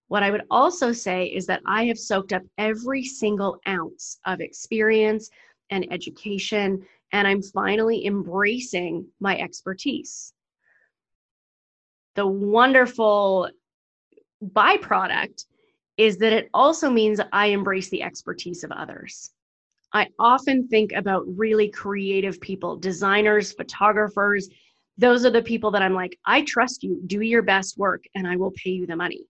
What 0.08 0.22
I 0.22 0.30
would 0.30 0.44
also 0.50 0.92
say 0.92 1.26
is 1.26 1.46
that 1.46 1.62
I 1.66 1.84
have 1.84 1.98
soaked 1.98 2.32
up 2.32 2.42
every 2.58 3.04
single 3.04 3.60
ounce 3.68 4.18
of 4.24 4.40
experience 4.40 5.30
and 5.70 5.86
education, 5.92 6.86
and 7.12 7.26
I'm 7.26 7.42
finally 7.42 8.06
embracing 8.06 9.06
my 9.20 9.36
expertise. 9.38 10.32
The 12.14 12.26
wonderful 12.26 13.50
byproduct 14.42 15.44
is 15.96 16.18
that 16.18 16.32
it 16.32 16.50
also 16.52 16.90
means 16.90 17.20
I 17.32 17.46
embrace 17.46 17.88
the 17.88 18.02
expertise 18.02 18.64
of 18.64 18.72
others. 18.72 19.30
I 19.92 20.08
often 20.18 20.68
think 20.68 20.92
about 20.92 21.24
really 21.26 21.68
creative 21.70 22.40
people, 22.40 22.76
designers, 22.76 23.52
photographers. 23.52 24.48
Those 24.98 25.24
are 25.24 25.30
the 25.30 25.42
people 25.42 25.70
that 25.70 25.82
I'm 25.82 25.94
like, 25.94 26.18
I 26.26 26.42
trust 26.42 26.82
you, 26.82 27.00
do 27.06 27.20
your 27.20 27.42
best 27.42 27.78
work, 27.78 28.04
and 28.14 28.26
I 28.26 28.36
will 28.36 28.52
pay 28.52 28.70
you 28.70 28.86
the 28.86 28.96
money. 28.96 29.24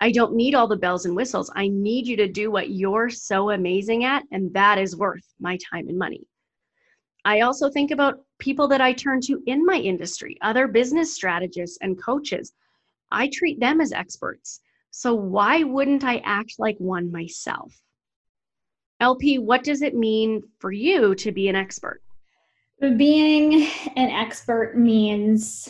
I 0.00 0.12
don't 0.12 0.34
need 0.34 0.54
all 0.54 0.68
the 0.68 0.76
bells 0.76 1.06
and 1.06 1.16
whistles. 1.16 1.50
I 1.54 1.68
need 1.68 2.06
you 2.06 2.16
to 2.16 2.28
do 2.28 2.50
what 2.50 2.70
you're 2.70 3.08
so 3.08 3.50
amazing 3.50 4.04
at, 4.04 4.24
and 4.30 4.52
that 4.54 4.78
is 4.78 4.96
worth 4.96 5.24
my 5.40 5.58
time 5.70 5.88
and 5.88 5.98
money. 5.98 6.26
I 7.24 7.40
also 7.40 7.70
think 7.70 7.90
about 7.90 8.20
people 8.38 8.68
that 8.68 8.80
I 8.80 8.92
turn 8.92 9.20
to 9.22 9.42
in 9.46 9.64
my 9.64 9.76
industry, 9.76 10.36
other 10.42 10.68
business 10.68 11.14
strategists 11.14 11.78
and 11.80 12.00
coaches. 12.00 12.52
I 13.10 13.28
treat 13.32 13.58
them 13.58 13.80
as 13.80 13.92
experts. 13.92 14.60
So 14.98 15.14
why 15.14 15.62
wouldn't 15.62 16.04
I 16.04 16.22
act 16.24 16.54
like 16.58 16.78
one 16.78 17.12
myself? 17.12 17.70
LP, 18.98 19.38
what 19.38 19.62
does 19.62 19.82
it 19.82 19.94
mean 19.94 20.42
for 20.58 20.72
you 20.72 21.14
to 21.16 21.32
be 21.32 21.48
an 21.48 21.54
expert? 21.54 22.00
Being 22.80 23.68
an 23.94 24.08
expert 24.08 24.78
means 24.78 25.68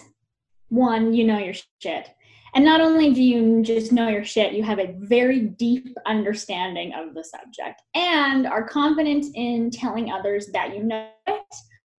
one, 0.69 1.13
you 1.13 1.25
know 1.25 1.39
your 1.39 1.55
shit. 1.81 2.09
And 2.55 2.65
not 2.65 2.81
only 2.81 3.13
do 3.13 3.21
you 3.21 3.65
just 3.65 3.91
know 3.91 4.07
your 4.07 4.25
shit, 4.25 4.53
you 4.53 4.63
have 4.63 4.79
a 4.79 4.95
very 4.97 5.41
deep 5.41 5.97
understanding 6.07 6.93
of 6.95 7.13
the 7.13 7.25
subject 7.25 7.83
and 7.97 8.47
are 8.47 8.69
confident 8.69 9.27
in 9.35 9.73
telling 9.73 10.13
others 10.13 10.47
that 10.53 10.73
you 10.73 10.85
know 10.85 11.09
it. 11.27 11.55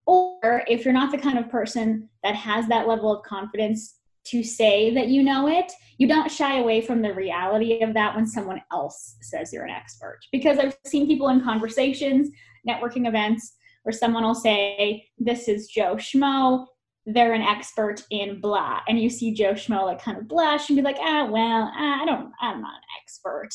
Or 0.07 0.63
if 0.69 0.85
you're 0.85 0.95
not 0.95 1.11
the 1.11 1.19
kind 1.19 1.41
of 1.41 1.51
person 1.51 2.09
that 2.23 2.37
has 2.37 2.69
that 2.69 2.87
level 2.87 3.13
of 3.13 3.25
confidence 3.25 3.96
to 4.27 4.43
say 4.43 4.93
that 4.95 5.09
you 5.09 5.23
know 5.23 5.49
it, 5.49 5.71
you 5.99 6.07
don't 6.07 6.31
shy 6.31 6.59
away 6.59 6.81
from 6.81 7.03
the 7.03 7.15
reality 7.15 7.83
of 7.83 7.95
that 7.95 8.15
when 8.15 8.27
someone 8.27 8.61
else 8.73 9.17
says 9.23 9.53
you're 9.53 9.65
an 9.65 9.71
expert. 9.71 10.21
Because 10.31 10.59
I've 10.59 10.77
seen 10.87 11.07
people 11.07 11.29
in 11.29 11.43
conversations, 11.43 12.29
networking 12.69 13.09
events, 13.09 13.55
where 13.83 13.93
someone 13.93 14.25
will 14.25 14.35
say, 14.35 15.09
This 15.19 15.49
is 15.49 15.69
Joe 15.69 15.95
Schmo. 15.97 16.67
They're 17.07 17.35
an 17.35 17.43
expert 17.43 18.03
in 18.11 18.41
blah. 18.41 18.81
And 18.89 19.01
you 19.01 19.09
see 19.09 19.33
joe 19.33 19.53
schmo 19.53 19.85
like 19.85 20.03
kind 20.03 20.19
of 20.19 20.27
blush 20.27 20.69
and 20.69 20.77
be 20.77 20.83
like 20.83 20.97
ah 20.99 21.29
well 21.31 21.71
i 21.77 22.05
don't 22.05 22.33
i'm 22.41 22.61
not 22.61 22.75
an 22.75 22.89
expert. 23.01 23.51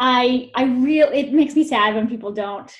I 0.00 0.50
i 0.54 0.64
real 0.64 1.08
it 1.08 1.34
makes 1.34 1.54
me 1.54 1.64
sad 1.64 1.94
when 1.94 2.08
people 2.08 2.32
don't 2.32 2.74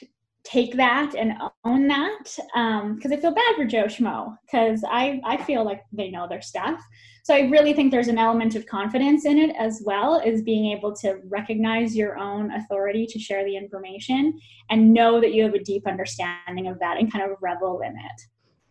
take 0.47 0.77
that 0.77 1.15
and 1.17 1.33
own 1.65 1.89
that 1.89 2.23
because 2.23 2.45
um, 2.55 3.13
i 3.13 3.17
feel 3.17 3.35
bad 3.35 3.57
for 3.57 3.65
joe 3.65 3.85
schmo 3.85 4.37
because 4.45 4.85
i 4.89 5.21
i 5.25 5.37
feel 5.37 5.65
like 5.65 5.83
they 5.93 6.09
know 6.09 6.27
their 6.29 6.43
stuff. 6.43 6.81
So 7.25 7.35
i 7.35 7.41
really 7.49 7.73
think 7.73 7.91
there's 7.91 8.07
an 8.07 8.19
element 8.19 8.55
of 8.55 8.67
confidence 8.67 9.25
in 9.25 9.39
it 9.39 9.57
as 9.59 9.83
well 9.85 10.23
as 10.25 10.43
being 10.43 10.71
able 10.77 10.95
to 10.97 11.19
recognize 11.29 11.97
your 11.97 12.17
own 12.19 12.53
authority 12.53 13.07
to 13.07 13.19
share 13.19 13.45
the 13.45 13.57
information 13.57 14.39
and 14.71 14.95
know 14.95 15.21
that 15.21 15.35
you 15.35 15.43
have 15.43 15.55
a 15.55 15.65
deep 15.65 15.89
understanding 15.89 16.69
of 16.69 16.79
that 16.79 16.99
and 16.99 17.13
kind 17.13 17.29
of 17.29 17.37
revel 17.41 17.81
in 17.81 17.93
it 17.93 18.23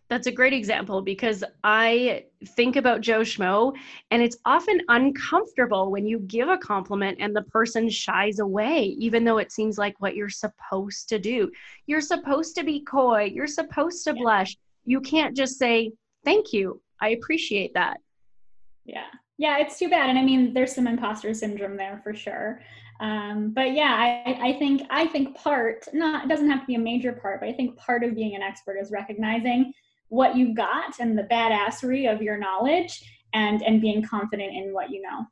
that's 0.08 0.26
a 0.26 0.32
great 0.32 0.52
example 0.52 1.02
because 1.02 1.42
I 1.64 2.24
think 2.54 2.76
about 2.76 3.00
Joe 3.00 3.20
Schmo, 3.20 3.74
and 4.10 4.22
it's 4.22 4.36
often 4.44 4.80
uncomfortable 4.88 5.90
when 5.90 6.06
you 6.06 6.20
give 6.20 6.48
a 6.48 6.58
compliment 6.58 7.18
and 7.20 7.34
the 7.34 7.42
person 7.42 7.88
shies 7.88 8.38
away, 8.38 8.84
even 8.98 9.24
though 9.24 9.38
it 9.38 9.50
seems 9.50 9.78
like 9.78 10.00
what 10.00 10.14
you're 10.14 10.28
supposed 10.28 11.08
to 11.08 11.18
do. 11.18 11.50
You're 11.86 12.00
supposed 12.00 12.54
to 12.56 12.62
be 12.62 12.84
coy, 12.84 13.30
you're 13.34 13.46
supposed 13.46 14.04
to 14.04 14.14
yeah. 14.14 14.22
blush. 14.22 14.56
You 14.84 15.00
can't 15.00 15.36
just 15.36 15.58
say, 15.58 15.92
Thank 16.24 16.52
you. 16.52 16.82
I 17.00 17.10
appreciate 17.10 17.74
that. 17.74 18.00
Yeah. 18.84 19.04
Yeah, 19.38 19.58
it's 19.58 19.78
too 19.78 19.88
bad. 19.88 20.10
And 20.10 20.18
I 20.18 20.22
mean, 20.22 20.52
there's 20.52 20.74
some 20.74 20.86
imposter 20.86 21.32
syndrome 21.34 21.76
there 21.76 22.00
for 22.02 22.14
sure. 22.14 22.62
Um, 23.00 23.52
but 23.54 23.74
yeah, 23.74 23.94
I, 23.94 24.48
I 24.48 24.52
think 24.58 24.82
I 24.88 25.06
think 25.06 25.36
part 25.36 25.86
not 25.92 26.24
it 26.24 26.28
doesn't 26.28 26.50
have 26.50 26.60
to 26.60 26.66
be 26.66 26.74
a 26.74 26.80
major 26.80 27.12
part, 27.12 27.40
but 27.40 27.48
I 27.48 27.52
think 27.52 27.76
part 27.76 28.02
of 28.02 28.14
being 28.14 28.34
an 28.34 28.42
expert 28.42 28.78
is 28.78 28.90
recognizing 28.90 29.72
what 30.08 30.36
you 30.36 30.54
got 30.54 30.98
and 31.00 31.18
the 31.18 31.24
badassery 31.24 32.12
of 32.12 32.22
your 32.22 32.38
knowledge 32.38 33.02
and 33.34 33.62
and 33.62 33.80
being 33.80 34.02
confident 34.02 34.54
in 34.54 34.72
what 34.72 34.90
you 34.90 35.02
know. 35.02 35.26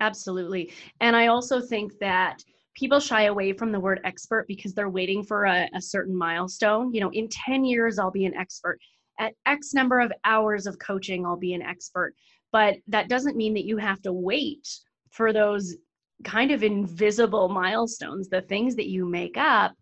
Absolutely. 0.00 0.72
And 1.00 1.14
i 1.16 1.28
also 1.28 1.60
think 1.60 1.98
that 2.00 2.42
people 2.74 2.98
shy 2.98 3.24
away 3.24 3.52
from 3.52 3.70
the 3.70 3.78
word 3.78 4.00
expert 4.04 4.46
because 4.48 4.74
they're 4.74 4.90
waiting 4.90 5.22
for 5.22 5.44
a, 5.44 5.68
a 5.74 5.80
certain 5.80 6.16
milestone. 6.16 6.92
You 6.92 7.00
know 7.00 7.10
in 7.12 7.28
10 7.28 7.64
years 7.64 7.98
i'll 7.98 8.10
be 8.10 8.26
an 8.26 8.34
expert. 8.34 8.78
At 9.18 9.34
x 9.46 9.74
number 9.74 10.00
of 10.00 10.12
hours 10.24 10.66
of 10.66 10.78
coaching 10.78 11.24
i'll 11.24 11.36
be 11.36 11.54
an 11.54 11.62
expert. 11.62 12.14
But 12.52 12.76
that 12.88 13.08
doesn't 13.08 13.36
mean 13.36 13.54
that 13.54 13.64
you 13.64 13.78
have 13.78 14.00
to 14.02 14.12
wait 14.12 14.68
for 15.10 15.32
those 15.32 15.76
kind 16.22 16.50
of 16.50 16.62
invisible 16.62 17.48
milestones 17.48 18.28
the 18.28 18.40
things 18.42 18.76
that 18.76 18.88
you 18.88 19.04
make 19.04 19.36
up 19.36 19.74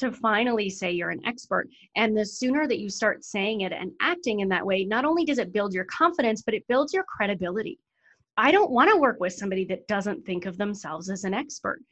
to 0.00 0.12
finally 0.12 0.68
say 0.68 0.90
you're 0.90 1.10
an 1.10 1.24
expert. 1.24 1.68
And 1.96 2.16
the 2.16 2.26
sooner 2.26 2.66
that 2.66 2.80
you 2.80 2.90
start 2.90 3.24
saying 3.24 3.62
it 3.62 3.72
and 3.72 3.92
acting 4.00 4.40
in 4.40 4.48
that 4.48 4.66
way, 4.66 4.84
not 4.84 5.04
only 5.04 5.24
does 5.24 5.38
it 5.38 5.52
build 5.52 5.72
your 5.72 5.84
confidence, 5.84 6.42
but 6.42 6.54
it 6.54 6.66
builds 6.68 6.92
your 6.92 7.04
credibility. 7.04 7.78
I 8.36 8.50
don't 8.50 8.70
want 8.70 8.90
to 8.90 8.96
work 8.96 9.20
with 9.20 9.34
somebody 9.34 9.64
that 9.66 9.86
doesn't 9.86 10.24
think 10.24 10.46
of 10.46 10.56
themselves 10.56 11.10
as 11.10 11.24
an 11.24 11.34
expert 11.34 11.82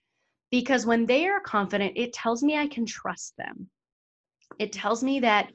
because 0.51 0.87
when 0.87 1.05
they 1.05 1.27
are 1.29 1.41
confident, 1.41 1.93
it 1.97 2.13
tells 2.13 2.43
me 2.43 2.57
I 2.57 2.67
can 2.67 2.87
trust 2.87 3.37
them. 3.37 3.69
It 4.59 4.73
tells 4.73 5.03
me 5.03 5.21
that 5.21 5.53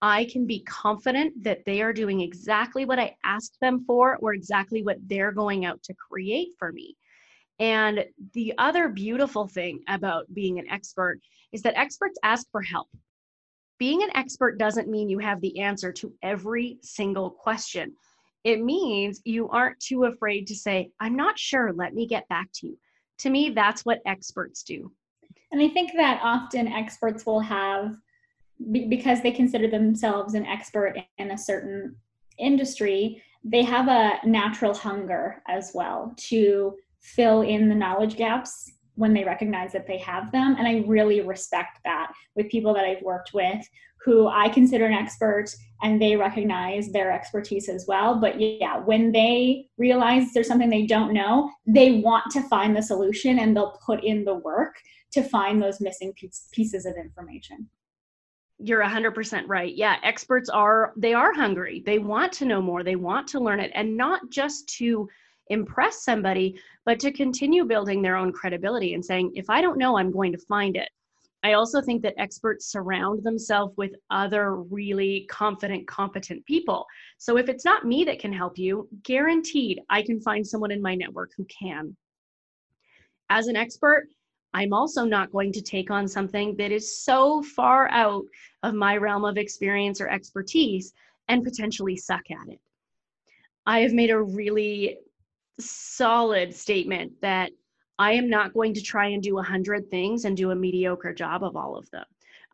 I 0.00 0.24
can 0.24 0.46
be 0.46 0.64
confident 0.64 1.44
that 1.44 1.64
they 1.64 1.80
are 1.80 1.92
doing 1.92 2.20
exactly 2.20 2.84
what 2.84 2.98
I 2.98 3.16
asked 3.22 3.56
them 3.60 3.84
for 3.86 4.16
or 4.16 4.34
exactly 4.34 4.82
what 4.82 4.96
they're 5.06 5.30
going 5.30 5.64
out 5.64 5.80
to 5.84 5.94
create 5.94 6.48
for 6.58 6.72
me. 6.72 6.96
And 7.58 8.04
the 8.32 8.54
other 8.58 8.88
beautiful 8.88 9.46
thing 9.46 9.80
about 9.88 10.32
being 10.34 10.58
an 10.58 10.68
expert 10.70 11.20
is 11.52 11.62
that 11.62 11.78
experts 11.78 12.18
ask 12.22 12.50
for 12.50 12.62
help. 12.62 12.88
Being 13.78 14.02
an 14.02 14.10
expert 14.14 14.58
doesn't 14.58 14.88
mean 14.88 15.08
you 15.08 15.18
have 15.18 15.40
the 15.40 15.60
answer 15.60 15.92
to 15.92 16.12
every 16.22 16.78
single 16.82 17.30
question. 17.30 17.92
It 18.44 18.62
means 18.62 19.20
you 19.24 19.48
aren't 19.50 19.78
too 19.80 20.04
afraid 20.04 20.46
to 20.48 20.54
say, 20.54 20.90
I'm 21.00 21.16
not 21.16 21.38
sure, 21.38 21.72
let 21.72 21.94
me 21.94 22.06
get 22.06 22.28
back 22.28 22.48
to 22.54 22.68
you. 22.68 22.78
To 23.18 23.30
me, 23.30 23.50
that's 23.50 23.84
what 23.84 24.00
experts 24.06 24.62
do. 24.62 24.90
And 25.52 25.60
I 25.60 25.68
think 25.68 25.92
that 25.96 26.20
often 26.22 26.66
experts 26.66 27.26
will 27.26 27.40
have, 27.40 27.96
because 28.88 29.22
they 29.22 29.30
consider 29.30 29.68
themselves 29.68 30.34
an 30.34 30.46
expert 30.46 30.94
in 31.18 31.30
a 31.30 31.38
certain 31.38 31.96
industry, 32.38 33.22
they 33.44 33.62
have 33.62 33.88
a 33.88 34.26
natural 34.26 34.74
hunger 34.74 35.42
as 35.48 35.72
well 35.74 36.14
to 36.16 36.76
fill 37.02 37.42
in 37.42 37.68
the 37.68 37.74
knowledge 37.74 38.16
gaps 38.16 38.72
when 38.94 39.14
they 39.14 39.24
recognize 39.24 39.72
that 39.72 39.86
they 39.86 39.98
have 39.98 40.30
them. 40.32 40.56
And 40.58 40.66
I 40.66 40.84
really 40.86 41.20
respect 41.20 41.80
that 41.84 42.12
with 42.34 42.50
people 42.50 42.74
that 42.74 42.84
I've 42.84 43.02
worked 43.02 43.32
with 43.34 43.66
who 44.04 44.26
I 44.26 44.48
consider 44.48 44.86
an 44.86 44.92
expert 44.92 45.46
and 45.82 46.00
they 46.00 46.16
recognize 46.16 46.90
their 46.90 47.12
expertise 47.12 47.68
as 47.68 47.84
well. 47.86 48.20
But 48.20 48.40
yeah, 48.40 48.78
when 48.78 49.12
they 49.12 49.66
realize 49.78 50.32
there's 50.32 50.48
something 50.48 50.70
they 50.70 50.86
don't 50.86 51.12
know, 51.12 51.50
they 51.66 52.00
want 52.00 52.30
to 52.32 52.42
find 52.48 52.76
the 52.76 52.82
solution 52.82 53.38
and 53.38 53.56
they'll 53.56 53.78
put 53.84 54.02
in 54.02 54.24
the 54.24 54.34
work 54.34 54.74
to 55.12 55.22
find 55.22 55.62
those 55.62 55.80
missing 55.80 56.12
pieces 56.52 56.84
of 56.84 56.96
information. 56.96 57.68
You're 58.58 58.82
100% 58.82 59.44
right. 59.46 59.74
Yeah, 59.74 59.96
experts 60.02 60.48
are 60.48 60.92
they 60.96 61.14
are 61.14 61.32
hungry. 61.32 61.82
They 61.84 61.98
want 61.98 62.32
to 62.34 62.44
know 62.44 62.62
more. 62.62 62.82
They 62.82 62.96
want 62.96 63.28
to 63.28 63.40
learn 63.40 63.60
it 63.60 63.72
and 63.74 63.96
not 63.96 64.20
just 64.30 64.68
to 64.78 65.08
impress 65.52 66.02
somebody, 66.02 66.58
but 66.84 66.98
to 67.00 67.12
continue 67.12 67.64
building 67.64 68.02
their 68.02 68.16
own 68.16 68.32
credibility 68.32 68.94
and 68.94 69.04
saying, 69.04 69.32
if 69.34 69.48
I 69.48 69.60
don't 69.60 69.78
know, 69.78 69.96
I'm 69.96 70.10
going 70.10 70.32
to 70.32 70.38
find 70.38 70.76
it. 70.76 70.88
I 71.44 71.54
also 71.54 71.80
think 71.80 72.02
that 72.02 72.14
experts 72.18 72.70
surround 72.70 73.24
themselves 73.24 73.74
with 73.76 73.92
other 74.10 74.56
really 74.56 75.26
confident, 75.28 75.88
competent 75.88 76.44
people. 76.46 76.86
So 77.18 77.36
if 77.36 77.48
it's 77.48 77.64
not 77.64 77.84
me 77.84 78.04
that 78.04 78.20
can 78.20 78.32
help 78.32 78.58
you, 78.58 78.88
guaranteed 79.02 79.80
I 79.90 80.02
can 80.02 80.20
find 80.20 80.46
someone 80.46 80.70
in 80.70 80.80
my 80.80 80.94
network 80.94 81.32
who 81.36 81.44
can. 81.46 81.96
As 83.28 83.48
an 83.48 83.56
expert, 83.56 84.08
I'm 84.54 84.72
also 84.72 85.04
not 85.04 85.32
going 85.32 85.52
to 85.52 85.62
take 85.62 85.90
on 85.90 86.06
something 86.06 86.54
that 86.56 86.70
is 86.70 87.02
so 87.02 87.42
far 87.42 87.90
out 87.90 88.24
of 88.62 88.74
my 88.74 88.96
realm 88.96 89.24
of 89.24 89.36
experience 89.36 90.00
or 90.00 90.08
expertise 90.08 90.92
and 91.28 91.42
potentially 91.42 91.96
suck 91.96 92.30
at 92.30 92.48
it. 92.48 92.60
I 93.66 93.80
have 93.80 93.92
made 93.92 94.10
a 94.10 94.20
really 94.20 94.98
solid 95.60 96.54
statement 96.54 97.12
that 97.22 97.50
I 97.98 98.12
am 98.12 98.28
not 98.28 98.54
going 98.54 98.74
to 98.74 98.82
try 98.82 99.08
and 99.08 99.22
do 99.22 99.38
a 99.38 99.42
hundred 99.42 99.88
things 99.90 100.24
and 100.24 100.36
do 100.36 100.50
a 100.50 100.56
mediocre 100.56 101.12
job 101.12 101.44
of 101.44 101.56
all 101.56 101.76
of 101.76 101.90
them. 101.90 102.04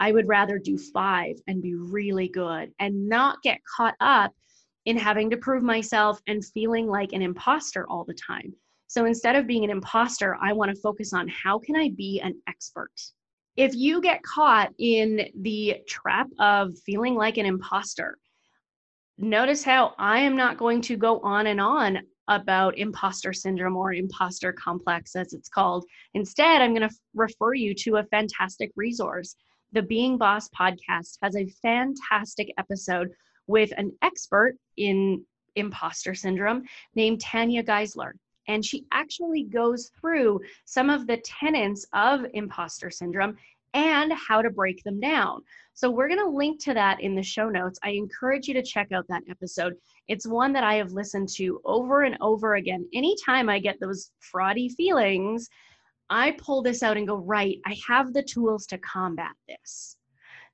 I 0.01 0.13
would 0.13 0.29
rather 0.29 0.59
do 0.59 0.79
five 0.79 1.37
and 1.47 1.63
be 1.63 1.75
really 1.75 2.29
good 2.29 2.73
and 2.79 3.09
not 3.09 3.43
get 3.43 3.61
caught 3.77 3.95
up 4.01 4.33
in 4.85 4.97
having 4.97 5.31
to 5.31 5.37
prove 5.37 5.63
myself 5.63 6.21
and 6.27 6.45
feeling 6.45 6.87
like 6.87 7.13
an 7.13 7.23
imposter 7.23 7.87
all 7.89 8.05
the 8.05 8.15
time. 8.15 8.55
So 8.87 9.05
instead 9.05 9.37
of 9.37 9.47
being 9.47 9.65
an 9.65 9.71
imposter, 9.71 10.37
I 10.41 10.53
want 10.53 10.75
to 10.75 10.81
focus 10.81 11.13
on 11.13 11.29
how 11.29 11.59
can 11.59 11.77
I 11.77 11.91
be 11.91 12.21
an 12.21 12.41
expert? 12.49 12.93
If 13.57 13.75
you 13.75 14.01
get 14.01 14.23
caught 14.23 14.73
in 14.79 15.29
the 15.41 15.79
trap 15.87 16.29
of 16.39 16.79
feeling 16.87 17.15
like 17.15 17.39
an 17.39 17.47
imposter, 17.47 18.19
notice 19.19 19.65
how 19.65 19.95
I 19.99 20.21
am 20.21 20.37
not 20.37 20.59
going 20.59 20.81
to 20.83 20.97
go 20.97 21.21
on 21.21 21.49
and 21.49 21.61
on 21.61 21.99
about 22.29 22.79
imposter 22.79 23.33
syndrome 23.33 23.77
or 23.77 23.93
imposter 23.93 24.53
complex, 24.53 25.17
as 25.17 25.33
it's 25.33 25.49
called. 25.49 25.85
Instead, 26.15 26.63
I'm 26.63 26.75
going 26.75 26.89
to 26.89 26.95
refer 27.15 27.55
you 27.55 27.75
to 27.75 27.97
a 27.97 28.05
fantastic 28.05 28.71
resource. 28.77 29.35
The 29.73 29.83
Being 29.83 30.17
Boss 30.17 30.49
podcast 30.49 31.19
has 31.23 31.37
a 31.37 31.49
fantastic 31.63 32.53
episode 32.59 33.11
with 33.47 33.73
an 33.77 33.93
expert 34.03 34.57
in 34.77 35.25
imposter 35.57 36.15
syndrome 36.15 36.65
named 36.95 37.21
Tanya 37.21 37.63
Geisler 37.65 38.13
and 38.49 38.65
she 38.65 38.87
actually 38.93 39.45
goes 39.45 39.91
through 40.01 40.41
some 40.65 40.91
of 40.91 41.07
the 41.07 41.19
tenets 41.19 41.87
of 41.93 42.27
imposter 42.35 42.91
syndrome 42.91 43.37
and 43.75 44.13
how 44.13 44.43
to 44.43 44.51
break 44.51 44.83
them 44.83 44.99
down. 44.99 45.43
So 45.79 45.89
we're 45.89 46.09
going 46.09 46.19
to 46.19 46.29
link 46.29 46.61
to 46.65 46.75
that 46.75 47.01
in 47.01 47.15
the 47.15 47.23
show 47.23 47.49
notes. 47.49 47.79
I 47.85 47.91
encourage 47.91 48.49
you 48.49 48.55
to 48.55 48.65
check 48.65 48.91
out 48.91 49.07
that 49.11 49.23
episode. 49.31 49.75
It's 50.09 50.27
one 50.27 50.53
that 50.55 50.65
I 50.65 50.75
have 50.75 50.91
listened 50.91 51.29
to 51.37 51.61
over 51.65 52.03
and 52.03 52.19
over 52.21 52.57
again. 52.57 52.89
Anytime 52.93 53.49
I 53.49 53.61
get 53.61 53.79
those 53.79 54.11
fraudy 54.21 54.75
feelings, 54.75 55.49
I 56.11 56.33
pull 56.33 56.63
this 56.63 56.83
out 56.83 56.97
and 56.97 57.07
go, 57.07 57.19
right, 57.19 57.59
I 57.65 57.77
have 57.87 58.13
the 58.13 58.25
tools 58.25 58.67
to 58.67 58.79
combat 58.79 59.31
this. 59.47 59.97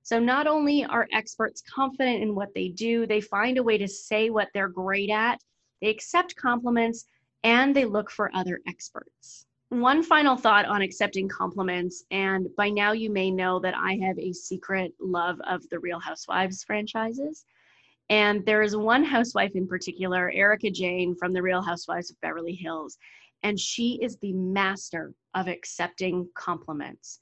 So 0.02 0.18
not 0.18 0.46
only 0.46 0.84
are 0.84 1.08
experts 1.10 1.62
confident 1.74 2.22
in 2.22 2.34
what 2.34 2.52
they 2.54 2.68
do, 2.68 3.06
they 3.06 3.22
find 3.22 3.56
a 3.56 3.62
way 3.62 3.78
to 3.78 3.88
say 3.88 4.28
what 4.28 4.48
they're 4.52 4.68
great 4.68 5.08
at, 5.08 5.40
they 5.80 5.88
accept 5.88 6.36
compliments, 6.36 7.06
and 7.44 7.74
they 7.74 7.86
look 7.86 8.10
for 8.10 8.30
other 8.34 8.60
experts. 8.68 9.46
One 9.80 10.04
final 10.04 10.36
thought 10.36 10.66
on 10.66 10.82
accepting 10.82 11.28
compliments, 11.28 12.04
and 12.12 12.46
by 12.56 12.70
now 12.70 12.92
you 12.92 13.10
may 13.10 13.28
know 13.28 13.58
that 13.58 13.74
I 13.76 13.98
have 14.02 14.16
a 14.20 14.32
secret 14.32 14.94
love 15.00 15.40
of 15.48 15.68
the 15.68 15.80
Real 15.80 15.98
Housewives 15.98 16.62
franchises. 16.62 17.44
And 18.08 18.46
there 18.46 18.62
is 18.62 18.76
one 18.76 19.02
housewife 19.02 19.50
in 19.56 19.66
particular, 19.66 20.30
Erika 20.30 20.70
Jayne 20.70 21.16
from 21.16 21.32
the 21.32 21.42
Real 21.42 21.60
Housewives 21.60 22.08
of 22.08 22.20
Beverly 22.20 22.54
Hills, 22.54 22.98
and 23.42 23.58
she 23.58 23.98
is 24.00 24.16
the 24.18 24.32
master 24.32 25.12
of 25.34 25.48
accepting 25.48 26.28
compliments. 26.36 27.18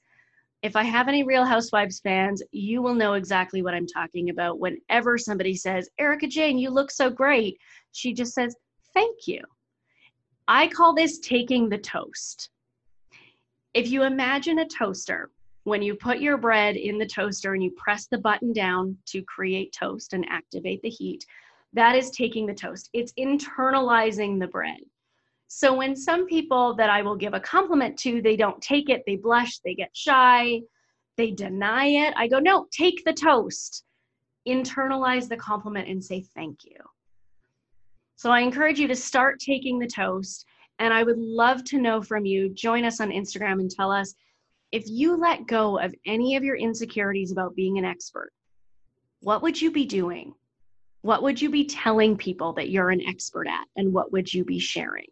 If 0.61 0.75
I 0.75 0.83
have 0.83 1.07
any 1.07 1.23
Real 1.23 1.45
Housewives 1.45 2.01
fans, 2.01 2.43
you 2.51 2.83
will 2.83 2.93
know 2.93 3.13
exactly 3.13 3.63
what 3.63 3.73
I'm 3.73 3.87
talking 3.87 4.29
about. 4.29 4.59
Whenever 4.59 5.17
somebody 5.17 5.55
says, 5.55 5.89
Erika 5.97 6.27
Jayne, 6.27 6.59
you 6.59 6.69
look 6.69 6.91
so 6.91 7.09
great, 7.09 7.57
she 7.93 8.13
just 8.13 8.35
says, 8.35 8.55
Thank 8.93 9.25
you. 9.25 9.41
I 10.47 10.67
call 10.67 10.93
this 10.93 11.19
taking 11.19 11.69
the 11.69 11.77
toast. 11.77 12.49
If 13.73 13.89
you 13.89 14.03
imagine 14.03 14.59
a 14.59 14.67
toaster, 14.67 15.31
when 15.63 15.81
you 15.81 15.95
put 15.95 16.19
your 16.19 16.37
bread 16.37 16.75
in 16.75 16.97
the 16.97 17.05
toaster 17.05 17.53
and 17.53 17.63
you 17.63 17.71
press 17.71 18.07
the 18.07 18.17
button 18.17 18.51
down 18.51 18.97
to 19.07 19.21
create 19.23 19.73
toast 19.77 20.13
and 20.13 20.25
activate 20.29 20.81
the 20.81 20.89
heat, 20.89 21.25
that 21.71 21.95
is 21.95 22.11
taking 22.11 22.45
the 22.45 22.53
toast. 22.53 22.89
It's 22.93 23.13
internalizing 23.13 24.39
the 24.39 24.47
bread. 24.47 24.81
So 25.47 25.73
when 25.73 25.95
some 25.95 26.25
people 26.25 26.75
that 26.75 26.89
I 26.89 27.01
will 27.01 27.15
give 27.15 27.33
a 27.33 27.39
compliment 27.39 27.97
to, 27.99 28.21
they 28.21 28.35
don't 28.35 28.61
take 28.61 28.89
it, 28.89 29.03
they 29.05 29.15
blush, 29.15 29.59
they 29.59 29.75
get 29.75 29.91
shy, 29.93 30.61
they 31.15 31.31
deny 31.31 31.85
it, 31.85 32.13
I 32.17 32.27
go, 32.27 32.39
no, 32.39 32.67
take 32.71 33.03
the 33.05 33.13
toast. 33.13 33.85
Internalize 34.47 35.29
the 35.29 35.37
compliment 35.37 35.87
and 35.87 36.03
say 36.03 36.25
thank 36.35 36.65
you. 36.65 36.75
So 38.15 38.31
I 38.31 38.39
encourage 38.39 38.79
you 38.79 38.87
to 38.87 38.95
start 38.95 39.39
taking 39.39 39.79
the 39.79 39.87
toast. 39.87 40.45
And 40.79 40.93
I 40.93 41.03
would 41.03 41.17
love 41.17 41.63
to 41.65 41.79
know 41.79 42.01
from 42.01 42.25
you. 42.25 42.49
Join 42.49 42.83
us 42.83 42.99
on 42.99 43.09
Instagram 43.09 43.59
and 43.59 43.69
tell 43.69 43.91
us 43.91 44.15
if 44.71 44.83
you 44.87 45.15
let 45.15 45.45
go 45.45 45.77
of 45.77 45.93
any 46.05 46.35
of 46.35 46.43
your 46.43 46.55
insecurities 46.55 47.31
about 47.31 47.55
being 47.55 47.77
an 47.77 47.85
expert, 47.85 48.33
what 49.19 49.43
would 49.43 49.61
you 49.61 49.71
be 49.71 49.85
doing? 49.85 50.33
What 51.03 51.21
would 51.21 51.41
you 51.41 51.49
be 51.49 51.65
telling 51.65 52.17
people 52.17 52.53
that 52.53 52.69
you're 52.69 52.89
an 52.89 53.07
expert 53.07 53.47
at? 53.47 53.67
And 53.75 53.93
what 53.93 54.11
would 54.11 54.33
you 54.33 54.43
be 54.43 54.57
sharing? 54.57 55.07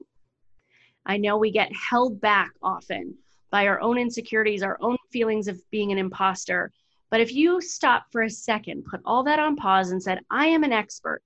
I 1.06 1.18
know 1.18 1.38
we 1.38 1.52
get 1.52 1.72
held 1.76 2.20
back 2.20 2.52
often 2.64 3.16
by 3.52 3.68
our 3.68 3.80
own 3.82 3.98
insecurities, 3.98 4.64
our 4.64 4.78
own 4.82 4.98
feelings 5.12 5.48
of 5.48 5.62
being 5.70 5.92
an 5.92 5.98
imposter. 5.98 6.72
But 7.12 7.22
if 7.22 7.34
you 7.34 7.62
stop 7.62 8.06
for 8.12 8.24
a 8.24 8.30
second, 8.30 8.86
put 8.86 9.02
all 9.06 9.24
that 9.26 9.40
on 9.40 9.56
pause 9.56 9.92
and 9.92 10.02
said, 10.02 10.22
I 10.32 10.48
am 10.48 10.64
an 10.64 10.74
expert, 10.74 11.22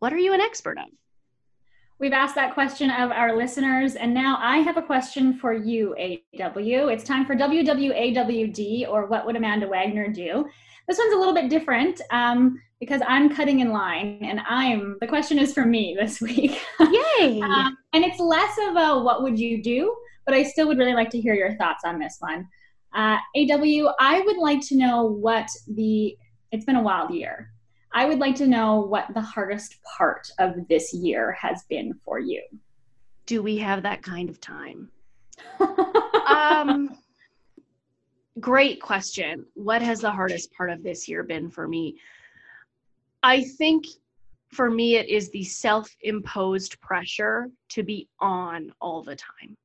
what 0.00 0.12
are 0.12 0.18
you 0.18 0.32
an 0.32 0.40
expert 0.40 0.78
of? 0.78 0.86
We've 1.98 2.14
asked 2.14 2.34
that 2.34 2.54
question 2.54 2.90
of 2.90 3.10
our 3.10 3.36
listeners, 3.36 3.94
and 3.94 4.14
now 4.14 4.38
I 4.40 4.58
have 4.58 4.78
a 4.78 4.82
question 4.82 5.34
for 5.34 5.52
you, 5.52 5.94
AW. 5.94 6.88
It's 6.88 7.04
time 7.04 7.26
for 7.26 7.36
WWAWD, 7.36 8.88
or 8.88 9.04
What 9.04 9.26
Would 9.26 9.36
Amanda 9.36 9.68
Wagner 9.68 10.08
Do? 10.08 10.46
This 10.88 10.96
one's 10.96 11.12
a 11.12 11.18
little 11.18 11.34
bit 11.34 11.50
different 11.50 12.00
um, 12.10 12.58
because 12.80 13.02
I'm 13.06 13.28
cutting 13.34 13.60
in 13.60 13.70
line, 13.70 14.18
and 14.22 14.40
I'm 14.48 14.96
the 15.02 15.06
question 15.06 15.38
is 15.38 15.52
for 15.52 15.66
me 15.66 15.94
this 16.00 16.22
week. 16.22 16.62
Yay! 16.80 17.42
um, 17.42 17.76
and 17.92 18.02
it's 18.02 18.18
less 18.18 18.56
of 18.68 18.76
a 18.76 18.98
what 19.02 19.22
would 19.22 19.38
you 19.38 19.62
do, 19.62 19.94
but 20.24 20.34
I 20.34 20.42
still 20.42 20.66
would 20.68 20.78
really 20.78 20.94
like 20.94 21.10
to 21.10 21.20
hear 21.20 21.34
your 21.34 21.54
thoughts 21.56 21.84
on 21.84 21.98
this 21.98 22.16
one. 22.20 22.48
Uh, 22.94 23.18
AW, 23.36 23.92
I 24.00 24.22
would 24.24 24.38
like 24.38 24.66
to 24.68 24.76
know 24.76 25.04
what 25.04 25.48
the 25.68 26.16
it's 26.50 26.64
been 26.64 26.76
a 26.76 26.82
wild 26.82 27.10
year 27.10 27.50
I 27.92 28.06
would 28.06 28.18
like 28.18 28.36
to 28.36 28.46
know 28.46 28.80
what 28.80 29.12
the 29.14 29.20
hardest 29.20 29.76
part 29.82 30.30
of 30.38 30.68
this 30.68 30.94
year 30.94 31.32
has 31.32 31.64
been 31.64 31.94
for 32.04 32.18
you. 32.20 32.42
Do 33.26 33.42
we 33.42 33.58
have 33.58 33.82
that 33.82 34.02
kind 34.02 34.30
of 34.30 34.40
time? 34.40 34.90
um, 36.28 36.96
great 38.38 38.80
question. 38.80 39.44
What 39.54 39.82
has 39.82 40.00
the 40.00 40.10
hardest 40.10 40.52
part 40.52 40.70
of 40.70 40.82
this 40.82 41.08
year 41.08 41.24
been 41.24 41.50
for 41.50 41.66
me? 41.66 41.96
I 43.22 43.42
think 43.42 43.86
for 44.52 44.70
me, 44.70 44.96
it 44.96 45.08
is 45.08 45.30
the 45.30 45.44
self 45.44 45.94
imposed 46.02 46.80
pressure 46.80 47.50
to 47.70 47.82
be 47.82 48.08
on 48.20 48.72
all 48.80 49.02
the 49.02 49.16
time, 49.16 49.56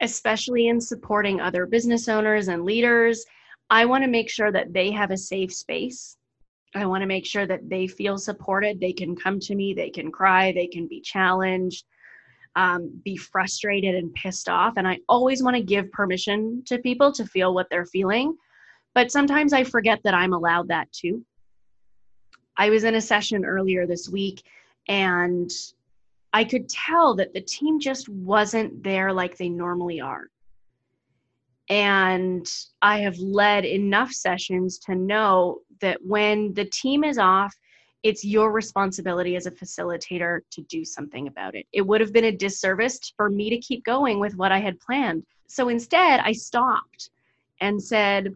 especially 0.00 0.68
in 0.68 0.80
supporting 0.80 1.40
other 1.40 1.66
business 1.66 2.08
owners 2.08 2.48
and 2.48 2.64
leaders. 2.64 3.24
I 3.68 3.84
want 3.84 4.04
to 4.04 4.10
make 4.10 4.28
sure 4.28 4.50
that 4.52 4.72
they 4.72 4.90
have 4.90 5.10
a 5.10 5.16
safe 5.16 5.54
space 5.54 6.16
I 6.74 6.86
want 6.86 7.02
to 7.02 7.06
make 7.06 7.26
sure 7.26 7.46
that 7.46 7.68
they 7.68 7.86
feel 7.86 8.18
supported. 8.18 8.80
They 8.80 8.92
can 8.92 9.16
come 9.16 9.40
to 9.40 9.54
me, 9.54 9.74
they 9.74 9.90
can 9.90 10.12
cry, 10.12 10.52
they 10.52 10.66
can 10.66 10.86
be 10.86 11.00
challenged. 11.00 11.84
um, 12.56 13.00
be 13.04 13.16
frustrated 13.16 13.94
and 13.94 14.12
pissed 14.14 14.48
off. 14.48 14.74
And 14.76 14.86
I 14.86 14.98
always 15.08 15.42
want 15.42 15.56
to 15.56 15.62
give 15.62 15.90
permission 15.92 16.62
to 16.66 16.78
people 16.78 17.12
to 17.12 17.24
feel 17.24 17.54
what 17.54 17.68
they're 17.70 17.86
feeling. 17.86 18.36
But 18.94 19.12
sometimes 19.12 19.52
I 19.52 19.64
forget 19.64 20.00
that 20.02 20.14
I'm 20.14 20.32
allowed 20.32 20.68
that 20.68 20.90
too. 20.92 21.24
I 22.56 22.70
was 22.70 22.84
in 22.84 22.96
a 22.96 23.00
session 23.00 23.44
earlier 23.44 23.86
this 23.86 24.08
week 24.08 24.42
and 24.88 25.50
I 26.32 26.44
could 26.44 26.68
tell 26.68 27.14
that 27.16 27.32
the 27.32 27.40
team 27.40 27.80
just 27.80 28.08
wasn't 28.08 28.82
there 28.82 29.12
like 29.12 29.36
they 29.36 29.48
normally 29.48 30.00
are. 30.00 30.28
And 31.70 32.46
I 32.82 32.98
have 32.98 33.16
led 33.18 33.64
enough 33.64 34.10
sessions 34.10 34.78
to 34.80 34.94
know 34.96 35.60
that 35.80 36.04
when 36.04 36.52
the 36.54 36.64
team 36.64 37.04
is 37.04 37.16
off, 37.16 37.54
it's 38.02 38.24
your 38.24 38.50
responsibility 38.50 39.36
as 39.36 39.46
a 39.46 39.52
facilitator 39.52 40.40
to 40.50 40.62
do 40.62 40.84
something 40.84 41.28
about 41.28 41.54
it. 41.54 41.66
It 41.72 41.82
would 41.82 42.00
have 42.00 42.12
been 42.12 42.24
a 42.24 42.32
disservice 42.32 43.12
for 43.16 43.30
me 43.30 43.50
to 43.50 43.58
keep 43.58 43.84
going 43.84 44.18
with 44.18 44.34
what 44.36 44.50
I 44.50 44.58
had 44.58 44.80
planned. 44.80 45.24
So 45.46 45.68
instead, 45.68 46.20
I 46.20 46.32
stopped 46.32 47.10
and 47.60 47.82
said, 47.82 48.34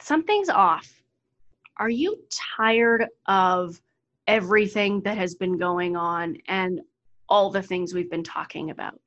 Something's 0.00 0.48
off. 0.48 0.88
Are 1.76 1.90
you 1.90 2.18
tired 2.56 3.06
of 3.26 3.80
everything 4.26 5.00
that 5.02 5.18
has 5.18 5.34
been 5.34 5.58
going 5.58 5.96
on 5.96 6.36
and 6.48 6.80
all 7.28 7.50
the 7.50 7.62
things 7.62 7.94
we've 7.94 8.10
been 8.10 8.24
talking 8.24 8.70
about? 8.70 9.00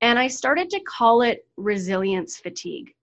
And 0.00 0.18
I 0.18 0.28
started 0.28 0.70
to 0.70 0.80
call 0.80 1.22
it 1.22 1.46
resilience 1.56 2.36
fatigue. 2.36 2.94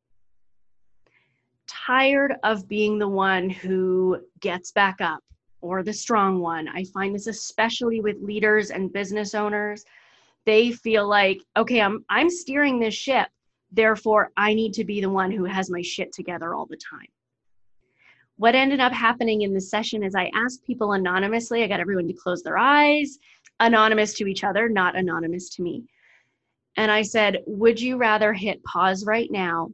Tired 1.68 2.36
of 2.44 2.68
being 2.68 3.00
the 3.00 3.08
one 3.08 3.50
who 3.50 4.20
gets 4.40 4.72
back 4.72 5.02
up 5.02 5.24
or 5.62 5.82
the 5.82 5.94
strong 5.94 6.40
one. 6.40 6.68
I 6.68 6.84
find 6.86 7.16
this 7.16 7.28
especially 7.28 8.02
with 8.02 8.22
leaders 8.22 8.70
and 8.70 8.94
business 8.94 9.34
owners. 9.34 9.86
They 10.46 10.72
feel 10.72 11.08
like, 11.08 11.42
okay, 11.58 11.82
I'm 11.82 12.06
I'm 12.10 12.30
steering 12.30 12.80
this 12.80 12.94
ship. 12.94 13.30
Therefore, 13.72 14.32
I 14.38 14.54
need 14.54 14.74
to 14.74 14.84
be 14.84 15.02
the 15.02 15.10
one 15.10 15.32
who 15.32 15.46
has 15.46 15.72
my 15.72 15.82
shit 15.82 16.12
together 16.12 16.54
all 16.54 16.68
the 16.68 16.78
time. 16.78 17.08
What 18.38 18.56
ended 18.56 18.80
up 18.80 18.92
happening 18.92 19.44
in 19.44 19.54
the 19.54 19.62
session 19.62 20.04
is 20.04 20.16
I 20.16 20.32
asked 20.36 20.66
people 20.66 20.94
anonymously, 20.94 21.64
I 21.64 21.68
got 21.68 21.80
everyone 21.80 22.08
to 22.08 22.14
close 22.14 22.44
their 22.44 22.58
eyes, 22.58 23.18
anonymous 23.60 24.14
to 24.16 24.28
each 24.28 24.44
other, 24.44 24.68
not 24.68 24.96
anonymous 24.96 25.50
to 25.56 25.62
me. 25.62 25.86
And 26.76 26.92
I 26.92 27.04
said, 27.04 27.44
Would 27.46 27.80
you 27.80 27.98
rather 27.98 28.34
hit 28.34 28.64
pause 28.64 29.06
right 29.06 29.30
now 29.32 29.70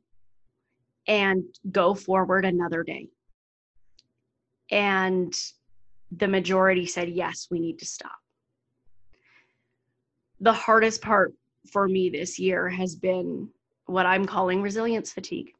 and 1.08 1.44
go 1.72 1.96
forward 1.96 2.46
another 2.46 2.84
day? 2.84 3.08
And 4.72 5.34
the 6.12 6.28
majority 6.28 6.86
said, 6.86 7.10
yes, 7.10 7.48
we 7.52 7.60
need 7.60 7.80
to 7.80 7.86
stop. 7.86 8.18
The 10.40 10.54
hardest 10.54 11.02
part 11.02 11.34
for 11.72 11.88
me 11.88 12.10
this 12.10 12.40
year 12.40 12.70
has 12.70 12.96
been 12.96 13.50
what 13.86 14.06
I'm 14.06 14.26
calling 14.26 14.62
resilience 14.62 15.12
fatigue. 15.12 15.52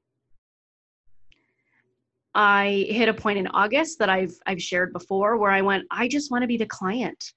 I 2.34 2.86
hit 2.90 3.10
a 3.10 3.14
point 3.14 3.40
in 3.40 3.48
August 3.48 4.00
that 4.00 4.10
I've 4.10 4.34
I've 4.46 4.62
shared 4.62 4.94
before 4.94 5.38
where 5.38 5.52
I 5.52 5.62
went, 5.62 5.86
I 5.92 6.08
just 6.08 6.32
want 6.32 6.44
to 6.44 6.48
be 6.48 6.58
the 6.58 6.66
client. 6.68 7.34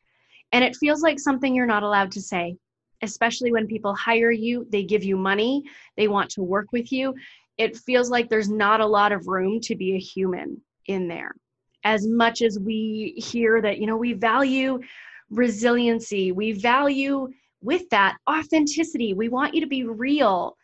And 0.53 0.63
it 0.63 0.77
feels 0.77 1.03
like 1.03 1.19
something 1.19 1.55
you're 1.55 1.67
not 1.67 1.83
allowed 1.83 2.13
to 2.13 2.21
say, 2.21 2.57
especially 3.03 3.53
when 3.53 3.67
people 3.67 3.95
hire 3.95 4.31
you, 4.31 4.67
they 4.71 4.83
give 4.83 5.05
you 5.05 5.17
money, 5.17 5.63
they 5.97 6.09
want 6.09 6.31
to 6.31 6.43
work 6.43 6.73
with 6.73 6.93
you. 6.93 7.15
It 7.59 7.77
feels 7.77 8.11
like 8.11 8.29
there's 8.29 8.49
not 8.49 8.81
a 8.81 8.87
lot 8.87 9.13
of 9.13 9.27
room 9.27 9.61
to 9.63 9.77
be 9.77 9.95
a 9.95 9.99
human 9.99 10.61
in 10.87 11.09
there 11.09 11.35
as 11.85 12.07
much 12.07 12.43
as 12.43 12.59
we 12.59 13.15
hear 13.17 13.61
that 13.61 13.79
you 13.79 13.87
know 13.87 13.97
we 13.97 14.13
value 14.13 14.79
resiliency 15.31 16.33
we 16.33 16.53
value 16.53 17.29
with 17.61 17.89
that 17.91 18.17
authenticity 18.29 19.15
we 19.15 19.29
want 19.29 19.55
you 19.55 19.61
to 19.61 19.67
be 19.67 19.85
real 19.85 20.57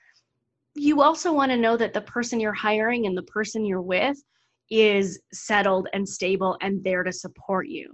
you 0.75 1.03
also 1.03 1.33
want 1.33 1.51
to 1.51 1.57
know 1.57 1.77
that 1.77 1.93
the 1.93 2.01
person 2.03 2.39
you're 2.39 2.53
hiring 2.53 3.07
and 3.07 3.17
the 3.17 3.23
person 3.23 3.65
you're 3.65 3.83
with 3.83 4.17
is 4.71 5.21
settled 5.33 5.89
and 5.93 6.09
stable 6.09 6.57
and 6.61 6.85
there 6.85 7.03
to 7.03 7.13
support 7.13 7.69
you 7.69 7.93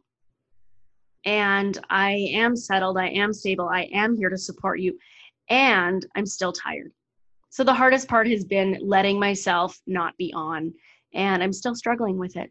and 1.24 1.78
i 1.90 2.12
am 2.32 2.56
settled 2.56 2.98
i 2.98 3.08
am 3.08 3.32
stable 3.32 3.68
i 3.68 3.82
am 3.92 4.16
here 4.16 4.30
to 4.30 4.38
support 4.38 4.80
you 4.80 4.98
and 5.48 6.06
i'm 6.16 6.26
still 6.26 6.52
tired 6.52 6.92
so 7.50 7.62
the 7.62 7.74
hardest 7.74 8.08
part 8.08 8.28
has 8.28 8.44
been 8.44 8.78
letting 8.82 9.18
myself 9.18 9.80
not 9.87 10.16
be 10.16 10.32
on 10.34 10.72
and 11.14 11.42
i'm 11.42 11.52
still 11.52 11.74
struggling 11.74 12.18
with 12.18 12.37
it 12.37 12.50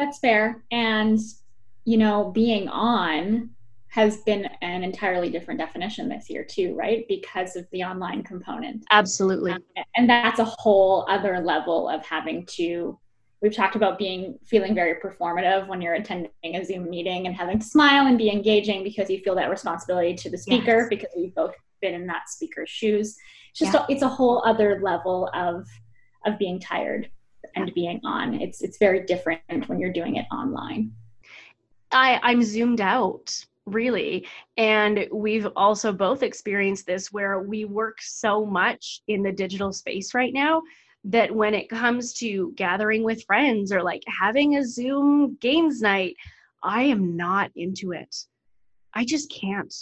that's 0.00 0.18
fair. 0.18 0.64
And, 0.70 1.18
you 1.84 1.98
know, 1.98 2.30
being 2.30 2.68
on 2.68 3.50
has 3.88 4.18
been 4.18 4.48
an 4.62 4.82
entirely 4.82 5.30
different 5.30 5.60
definition 5.60 6.08
this 6.08 6.30
year, 6.30 6.42
too, 6.42 6.74
right? 6.74 7.04
Because 7.06 7.54
of 7.54 7.66
the 7.70 7.82
online 7.82 8.22
component. 8.22 8.84
Absolutely. 8.90 9.52
Um, 9.52 9.62
and 9.96 10.08
that's 10.08 10.38
a 10.38 10.44
whole 10.44 11.04
other 11.08 11.40
level 11.40 11.88
of 11.88 12.04
having 12.04 12.46
to. 12.46 12.98
We've 13.42 13.54
talked 13.54 13.74
about 13.74 13.98
being 13.98 14.38
feeling 14.44 14.74
very 14.74 15.00
performative 15.00 15.66
when 15.66 15.80
you're 15.80 15.94
attending 15.94 16.30
a 16.44 16.64
Zoom 16.64 16.90
meeting 16.90 17.26
and 17.26 17.34
having 17.34 17.58
to 17.58 17.64
smile 17.64 18.06
and 18.06 18.18
be 18.18 18.30
engaging 18.30 18.84
because 18.84 19.08
you 19.08 19.18
feel 19.20 19.34
that 19.36 19.48
responsibility 19.48 20.14
to 20.14 20.30
the 20.30 20.36
speaker 20.36 20.80
yes. 20.80 20.88
because 20.90 21.08
we've 21.16 21.34
both 21.34 21.54
been 21.80 21.94
in 21.94 22.06
that 22.06 22.28
speaker's 22.28 22.68
shoes. 22.68 23.16
It's 23.50 23.60
just 23.60 23.72
yeah. 23.72 23.86
a, 23.88 23.92
it's 23.92 24.02
a 24.02 24.08
whole 24.08 24.42
other 24.44 24.80
level 24.82 25.30
of 25.34 25.66
of 26.26 26.38
being 26.38 26.60
tired 26.60 27.10
and 27.56 27.72
being 27.74 28.00
on. 28.04 28.34
It's 28.34 28.60
it's 28.60 28.78
very 28.78 29.04
different 29.06 29.40
when 29.66 29.80
you're 29.80 29.92
doing 29.92 30.16
it 30.16 30.26
online. 30.30 30.92
I 31.92 32.20
I'm 32.22 32.42
zoomed 32.42 32.80
out 32.80 33.34
really 33.66 34.26
and 34.56 35.06
we've 35.12 35.46
also 35.54 35.92
both 35.92 36.22
experienced 36.22 36.86
this 36.86 37.12
where 37.12 37.40
we 37.40 37.64
work 37.64 38.00
so 38.00 38.44
much 38.44 39.02
in 39.06 39.22
the 39.22 39.30
digital 39.30 39.72
space 39.72 40.14
right 40.14 40.32
now 40.32 40.62
that 41.04 41.34
when 41.34 41.54
it 41.54 41.68
comes 41.68 42.12
to 42.14 42.52
gathering 42.56 43.02
with 43.02 43.24
friends 43.24 43.72
or 43.72 43.82
like 43.82 44.02
having 44.06 44.56
a 44.56 44.64
Zoom 44.64 45.36
games 45.40 45.80
night, 45.80 46.16
I 46.62 46.82
am 46.82 47.16
not 47.16 47.50
into 47.56 47.92
it. 47.92 48.14
I 48.94 49.04
just 49.04 49.32
can't. 49.32 49.74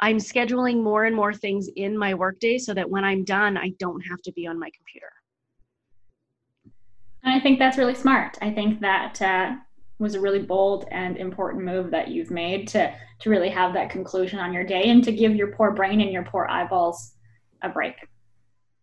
I'm 0.00 0.18
scheduling 0.18 0.82
more 0.82 1.04
and 1.04 1.16
more 1.16 1.32
things 1.32 1.68
in 1.74 1.96
my 1.96 2.12
workday 2.14 2.58
so 2.58 2.74
that 2.74 2.90
when 2.90 3.04
I'm 3.04 3.24
done, 3.24 3.56
I 3.56 3.72
don't 3.78 4.00
have 4.02 4.20
to 4.22 4.32
be 4.32 4.46
on 4.46 4.58
my 4.58 4.70
computer. 4.76 5.10
And 7.22 7.34
I 7.34 7.40
think 7.40 7.58
that's 7.58 7.78
really 7.78 7.94
smart. 7.94 8.36
I 8.42 8.50
think 8.50 8.80
that 8.80 9.22
uh, 9.22 9.56
was 9.98 10.14
a 10.14 10.20
really 10.20 10.42
bold 10.42 10.86
and 10.90 11.16
important 11.16 11.64
move 11.64 11.90
that 11.90 12.08
you've 12.08 12.30
made 12.30 12.68
to 12.68 12.94
to 13.20 13.30
really 13.30 13.48
have 13.48 13.72
that 13.72 13.88
conclusion 13.88 14.38
on 14.38 14.52
your 14.52 14.64
day 14.64 14.90
and 14.90 15.02
to 15.02 15.10
give 15.10 15.34
your 15.34 15.52
poor 15.52 15.72
brain 15.72 16.02
and 16.02 16.12
your 16.12 16.24
poor 16.24 16.46
eyeballs 16.50 17.14
a 17.62 17.68
break. 17.70 17.94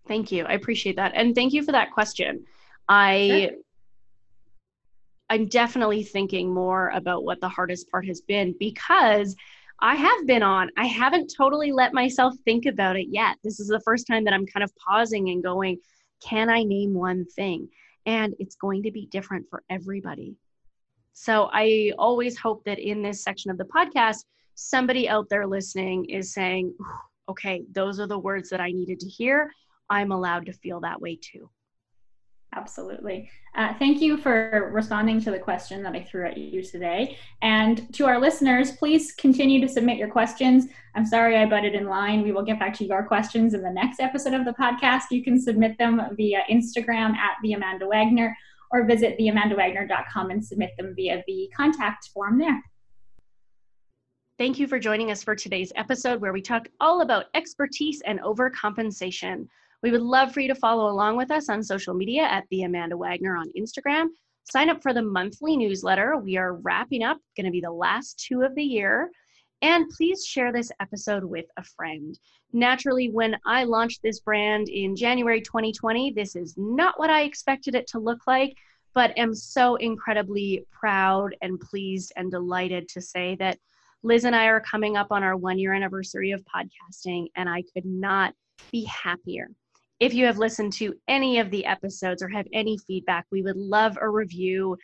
Thank 0.07 0.31
you. 0.31 0.45
I 0.45 0.53
appreciate 0.53 0.97
that. 0.97 1.13
And 1.15 1.33
thank 1.33 1.53
you 1.53 1.63
for 1.63 1.71
that 1.71 1.91
question. 1.91 2.45
I 2.89 3.49
sure. 3.49 3.59
I'm 5.29 5.47
definitely 5.47 6.03
thinking 6.03 6.53
more 6.53 6.89
about 6.89 7.23
what 7.23 7.39
the 7.41 7.49
hardest 7.49 7.89
part 7.89 8.05
has 8.05 8.21
been 8.21 8.53
because 8.59 9.35
I 9.79 9.95
have 9.95 10.27
been 10.27 10.43
on. 10.43 10.69
I 10.77 10.85
haven't 10.85 11.33
totally 11.35 11.71
let 11.71 11.93
myself 11.93 12.35
think 12.45 12.65
about 12.65 12.97
it 12.97 13.07
yet. 13.09 13.37
This 13.43 13.59
is 13.59 13.67
the 13.67 13.79
first 13.79 14.05
time 14.05 14.25
that 14.25 14.33
I'm 14.33 14.45
kind 14.45 14.63
of 14.63 14.75
pausing 14.75 15.29
and 15.29 15.41
going, 15.41 15.79
can 16.21 16.49
I 16.49 16.63
name 16.63 16.93
one 16.93 17.25
thing? 17.25 17.69
and 18.05 18.35
it's 18.39 18.55
going 18.55 18.83
to 18.83 18.91
be 18.91 19.05
different 19.07 19.49
for 19.49 19.63
everybody. 19.69 20.35
So 21.13 21.49
I 21.53 21.93
always 21.97 22.37
hope 22.37 22.63
that 22.65 22.79
in 22.79 23.01
this 23.01 23.23
section 23.23 23.51
of 23.51 23.57
the 23.57 23.65
podcast, 23.65 24.25
somebody 24.55 25.07
out 25.07 25.29
there 25.29 25.47
listening 25.47 26.05
is 26.05 26.33
saying, 26.33 26.73
okay, 27.29 27.63
those 27.71 27.99
are 27.99 28.07
the 28.07 28.17
words 28.17 28.49
that 28.49 28.59
I 28.59 28.71
needed 28.71 28.99
to 29.01 29.07
hear. 29.07 29.51
I'm 29.93 30.11
allowed 30.11 30.47
to 30.47 30.53
feel 30.53 30.79
that 30.79 30.99
way 30.99 31.19
too. 31.21 31.51
Absolutely. 32.55 33.29
Uh, 33.55 33.73
thank 33.77 34.01
you 34.01 34.17
for 34.17 34.71
responding 34.73 35.21
to 35.21 35.29
the 35.29 35.37
question 35.37 35.83
that 35.83 35.93
I 35.93 36.01
threw 36.01 36.25
at 36.25 36.35
you 36.35 36.63
today. 36.63 37.17
And 37.43 37.91
to 37.93 38.05
our 38.05 38.19
listeners, 38.19 38.71
please 38.71 39.11
continue 39.11 39.61
to 39.61 39.67
submit 39.67 39.97
your 39.97 40.09
questions. 40.09 40.65
I'm 40.95 41.05
sorry 41.05 41.37
I 41.37 41.45
butted 41.45 41.75
in 41.75 41.87
line. 41.87 42.23
We 42.23 42.31
will 42.31 42.43
get 42.43 42.59
back 42.59 42.73
to 42.75 42.85
your 42.85 43.03
questions 43.03 43.53
in 43.53 43.61
the 43.61 43.69
next 43.69 43.99
episode 43.99 44.33
of 44.33 44.45
the 44.45 44.53
podcast. 44.53 45.03
You 45.11 45.23
can 45.23 45.39
submit 45.39 45.77
them 45.77 46.01
via 46.15 46.41
Instagram 46.49 47.15
at 47.15 47.37
the 47.43 47.53
Amanda 47.53 47.87
Wagner 47.87 48.35
or 48.71 48.85
visit 48.85 49.17
theamandawagner.com 49.19 50.31
and 50.31 50.43
submit 50.43 50.71
them 50.77 50.93
via 50.95 51.23
the 51.27 51.49
contact 51.55 52.09
form 52.13 52.39
there. 52.39 52.61
Thank 54.39 54.57
you 54.57 54.67
for 54.67 54.79
joining 54.79 55.11
us 55.11 55.21
for 55.21 55.35
today's 55.35 55.71
episode 55.75 56.19
where 56.19 56.33
we 56.33 56.41
talk 56.41 56.67
all 56.79 57.01
about 57.01 57.25
expertise 57.35 58.01
and 58.05 58.19
overcompensation. 58.21 59.47
We 59.83 59.91
would 59.91 60.01
love 60.01 60.31
for 60.31 60.39
you 60.39 60.47
to 60.47 60.55
follow 60.55 60.89
along 60.89 61.17
with 61.17 61.29
us 61.29 61.49
on 61.49 61.61
social 61.61 61.93
media 61.93 62.23
at 62.23 62.45
the 62.49 62.63
Amanda 62.63 62.95
Wagner 62.95 63.35
on 63.35 63.51
Instagram. 63.51 64.07
Sign 64.49 64.69
up 64.69 64.81
for 64.81 64.93
the 64.93 65.01
monthly 65.01 65.57
newsletter. 65.57 66.15
We 66.15 66.37
are 66.37 66.53
wrapping 66.53 67.03
up, 67.03 67.17
going 67.35 67.47
to 67.47 67.51
be 67.51 67.59
the 67.59 67.69
last 67.69 68.17
two 68.17 68.43
of 68.43 68.55
the 68.55 68.63
year. 68.63 69.11
And 69.61 69.89
please 69.89 70.25
share 70.25 70.53
this 70.53 70.71
episode 70.79 71.25
with 71.25 71.47
a 71.57 71.63
friend. 71.63 72.17
Naturally, 72.53 73.09
when 73.09 73.37
I 73.45 73.65
launched 73.65 74.01
this 74.01 74.21
brand 74.21 74.69
in 74.69 74.95
January 74.95 75.41
2020, 75.41 76.13
this 76.13 76.37
is 76.37 76.53
not 76.55 76.97
what 76.97 77.09
I 77.09 77.23
expected 77.23 77.75
it 77.75 77.87
to 77.87 77.99
look 77.99 78.25
like, 78.25 78.55
but 78.95 79.17
am 79.17 79.35
so 79.35 79.75
incredibly 79.75 80.65
proud 80.71 81.35
and 81.41 81.59
pleased 81.59 82.13
and 82.15 82.31
delighted 82.31 82.87
to 82.89 83.01
say 83.01 83.35
that 83.35 83.59
Liz 84.01 84.23
and 84.23 84.35
I 84.35 84.45
are 84.45 84.61
coming 84.61 84.95
up 84.95 85.07
on 85.11 85.23
our 85.23 85.35
one 85.35 85.59
year 85.59 85.73
anniversary 85.73 86.31
of 86.31 86.41
podcasting, 86.45 87.27
and 87.35 87.49
I 87.49 87.63
could 87.73 87.85
not 87.85 88.33
be 88.71 88.85
happier. 88.85 89.49
If 90.03 90.13
you 90.13 90.25
have 90.25 90.37
listened 90.37 90.73
to 90.73 90.95
any 91.07 91.39
of 91.39 91.49
the 91.49 91.65
episodes 91.65 92.21
or 92.21 92.27
have 92.27 92.45
any 92.51 92.77
feedback, 92.77 93.25
we 93.31 93.41
would 93.41 93.55
love 93.55 93.97
a 94.01 94.09
review 94.09 94.77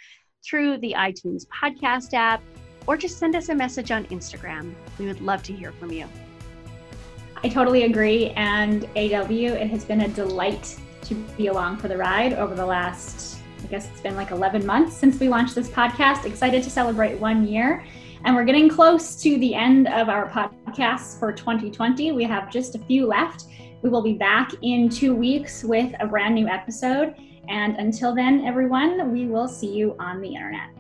through 0.46 0.78
the 0.78 0.96
iTunes 0.98 1.46
podcast 1.48 2.14
app 2.14 2.42
or 2.88 2.96
just 2.96 3.18
send 3.18 3.36
us 3.36 3.50
a 3.50 3.54
message 3.54 3.92
on 3.92 4.06
Instagram. 4.06 4.74
We 4.98 5.08
would 5.08 5.20
love 5.20 5.44
to 5.44 5.54
hear 5.54 5.74
from 5.74 5.92
you. 5.92 6.08
I 7.44 7.50
totally 7.50 7.84
agree. 7.84 8.30
And 8.38 8.86
AW, 8.96 9.28
it 9.30 9.70
has 9.70 9.84
been 9.84 10.00
a 10.00 10.08
delight 10.08 10.80
to 11.02 11.16
be 11.36 11.48
along 11.48 11.80
for 11.80 11.90
the 11.90 11.98
ride 11.98 12.32
over 12.36 12.56
the 12.56 12.66
last, 12.66 13.40
I 13.62 13.68
guess 13.68 13.90
it's 13.90 14.00
been 14.00 14.16
like 14.16 14.32
11 14.32 14.66
months 14.66 14.96
since 14.96 15.20
we 15.20 15.28
launched 15.28 15.54
this 15.54 15.68
podcast. 15.68 16.24
Excited 16.24 16.64
to 16.64 16.70
celebrate 16.70 17.20
one 17.20 17.46
year. 17.46 17.84
And 18.24 18.38
we're 18.38 18.46
getting 18.46 18.70
close 18.70 19.22
to 19.22 19.38
the 19.40 19.54
end 19.54 19.90
of 19.90 20.08
our 20.08 20.30
podcasts 20.30 21.20
for 21.20 21.34
2020. 21.34 22.14
We 22.14 22.24
have 22.24 22.50
just 22.50 22.76
a 22.76 22.80
few 22.80 23.06
left. 23.06 23.48
We 23.82 23.90
will 23.90 24.02
be 24.02 24.14
back 24.14 24.52
in 24.62 24.90
two 24.90 25.16
weeks 25.16 25.64
with 25.64 25.94
a 26.00 26.08
brand 26.08 26.36
new 26.36 26.48
episode. 26.48 27.16
And 27.48 27.78
until 27.78 28.14
then, 28.14 28.46
everyone, 28.46 29.12
we 29.12 29.26
will 29.26 29.48
see 29.48 29.74
you 29.74 29.96
on 30.00 30.22
the 30.22 30.36
internet. 30.36 30.79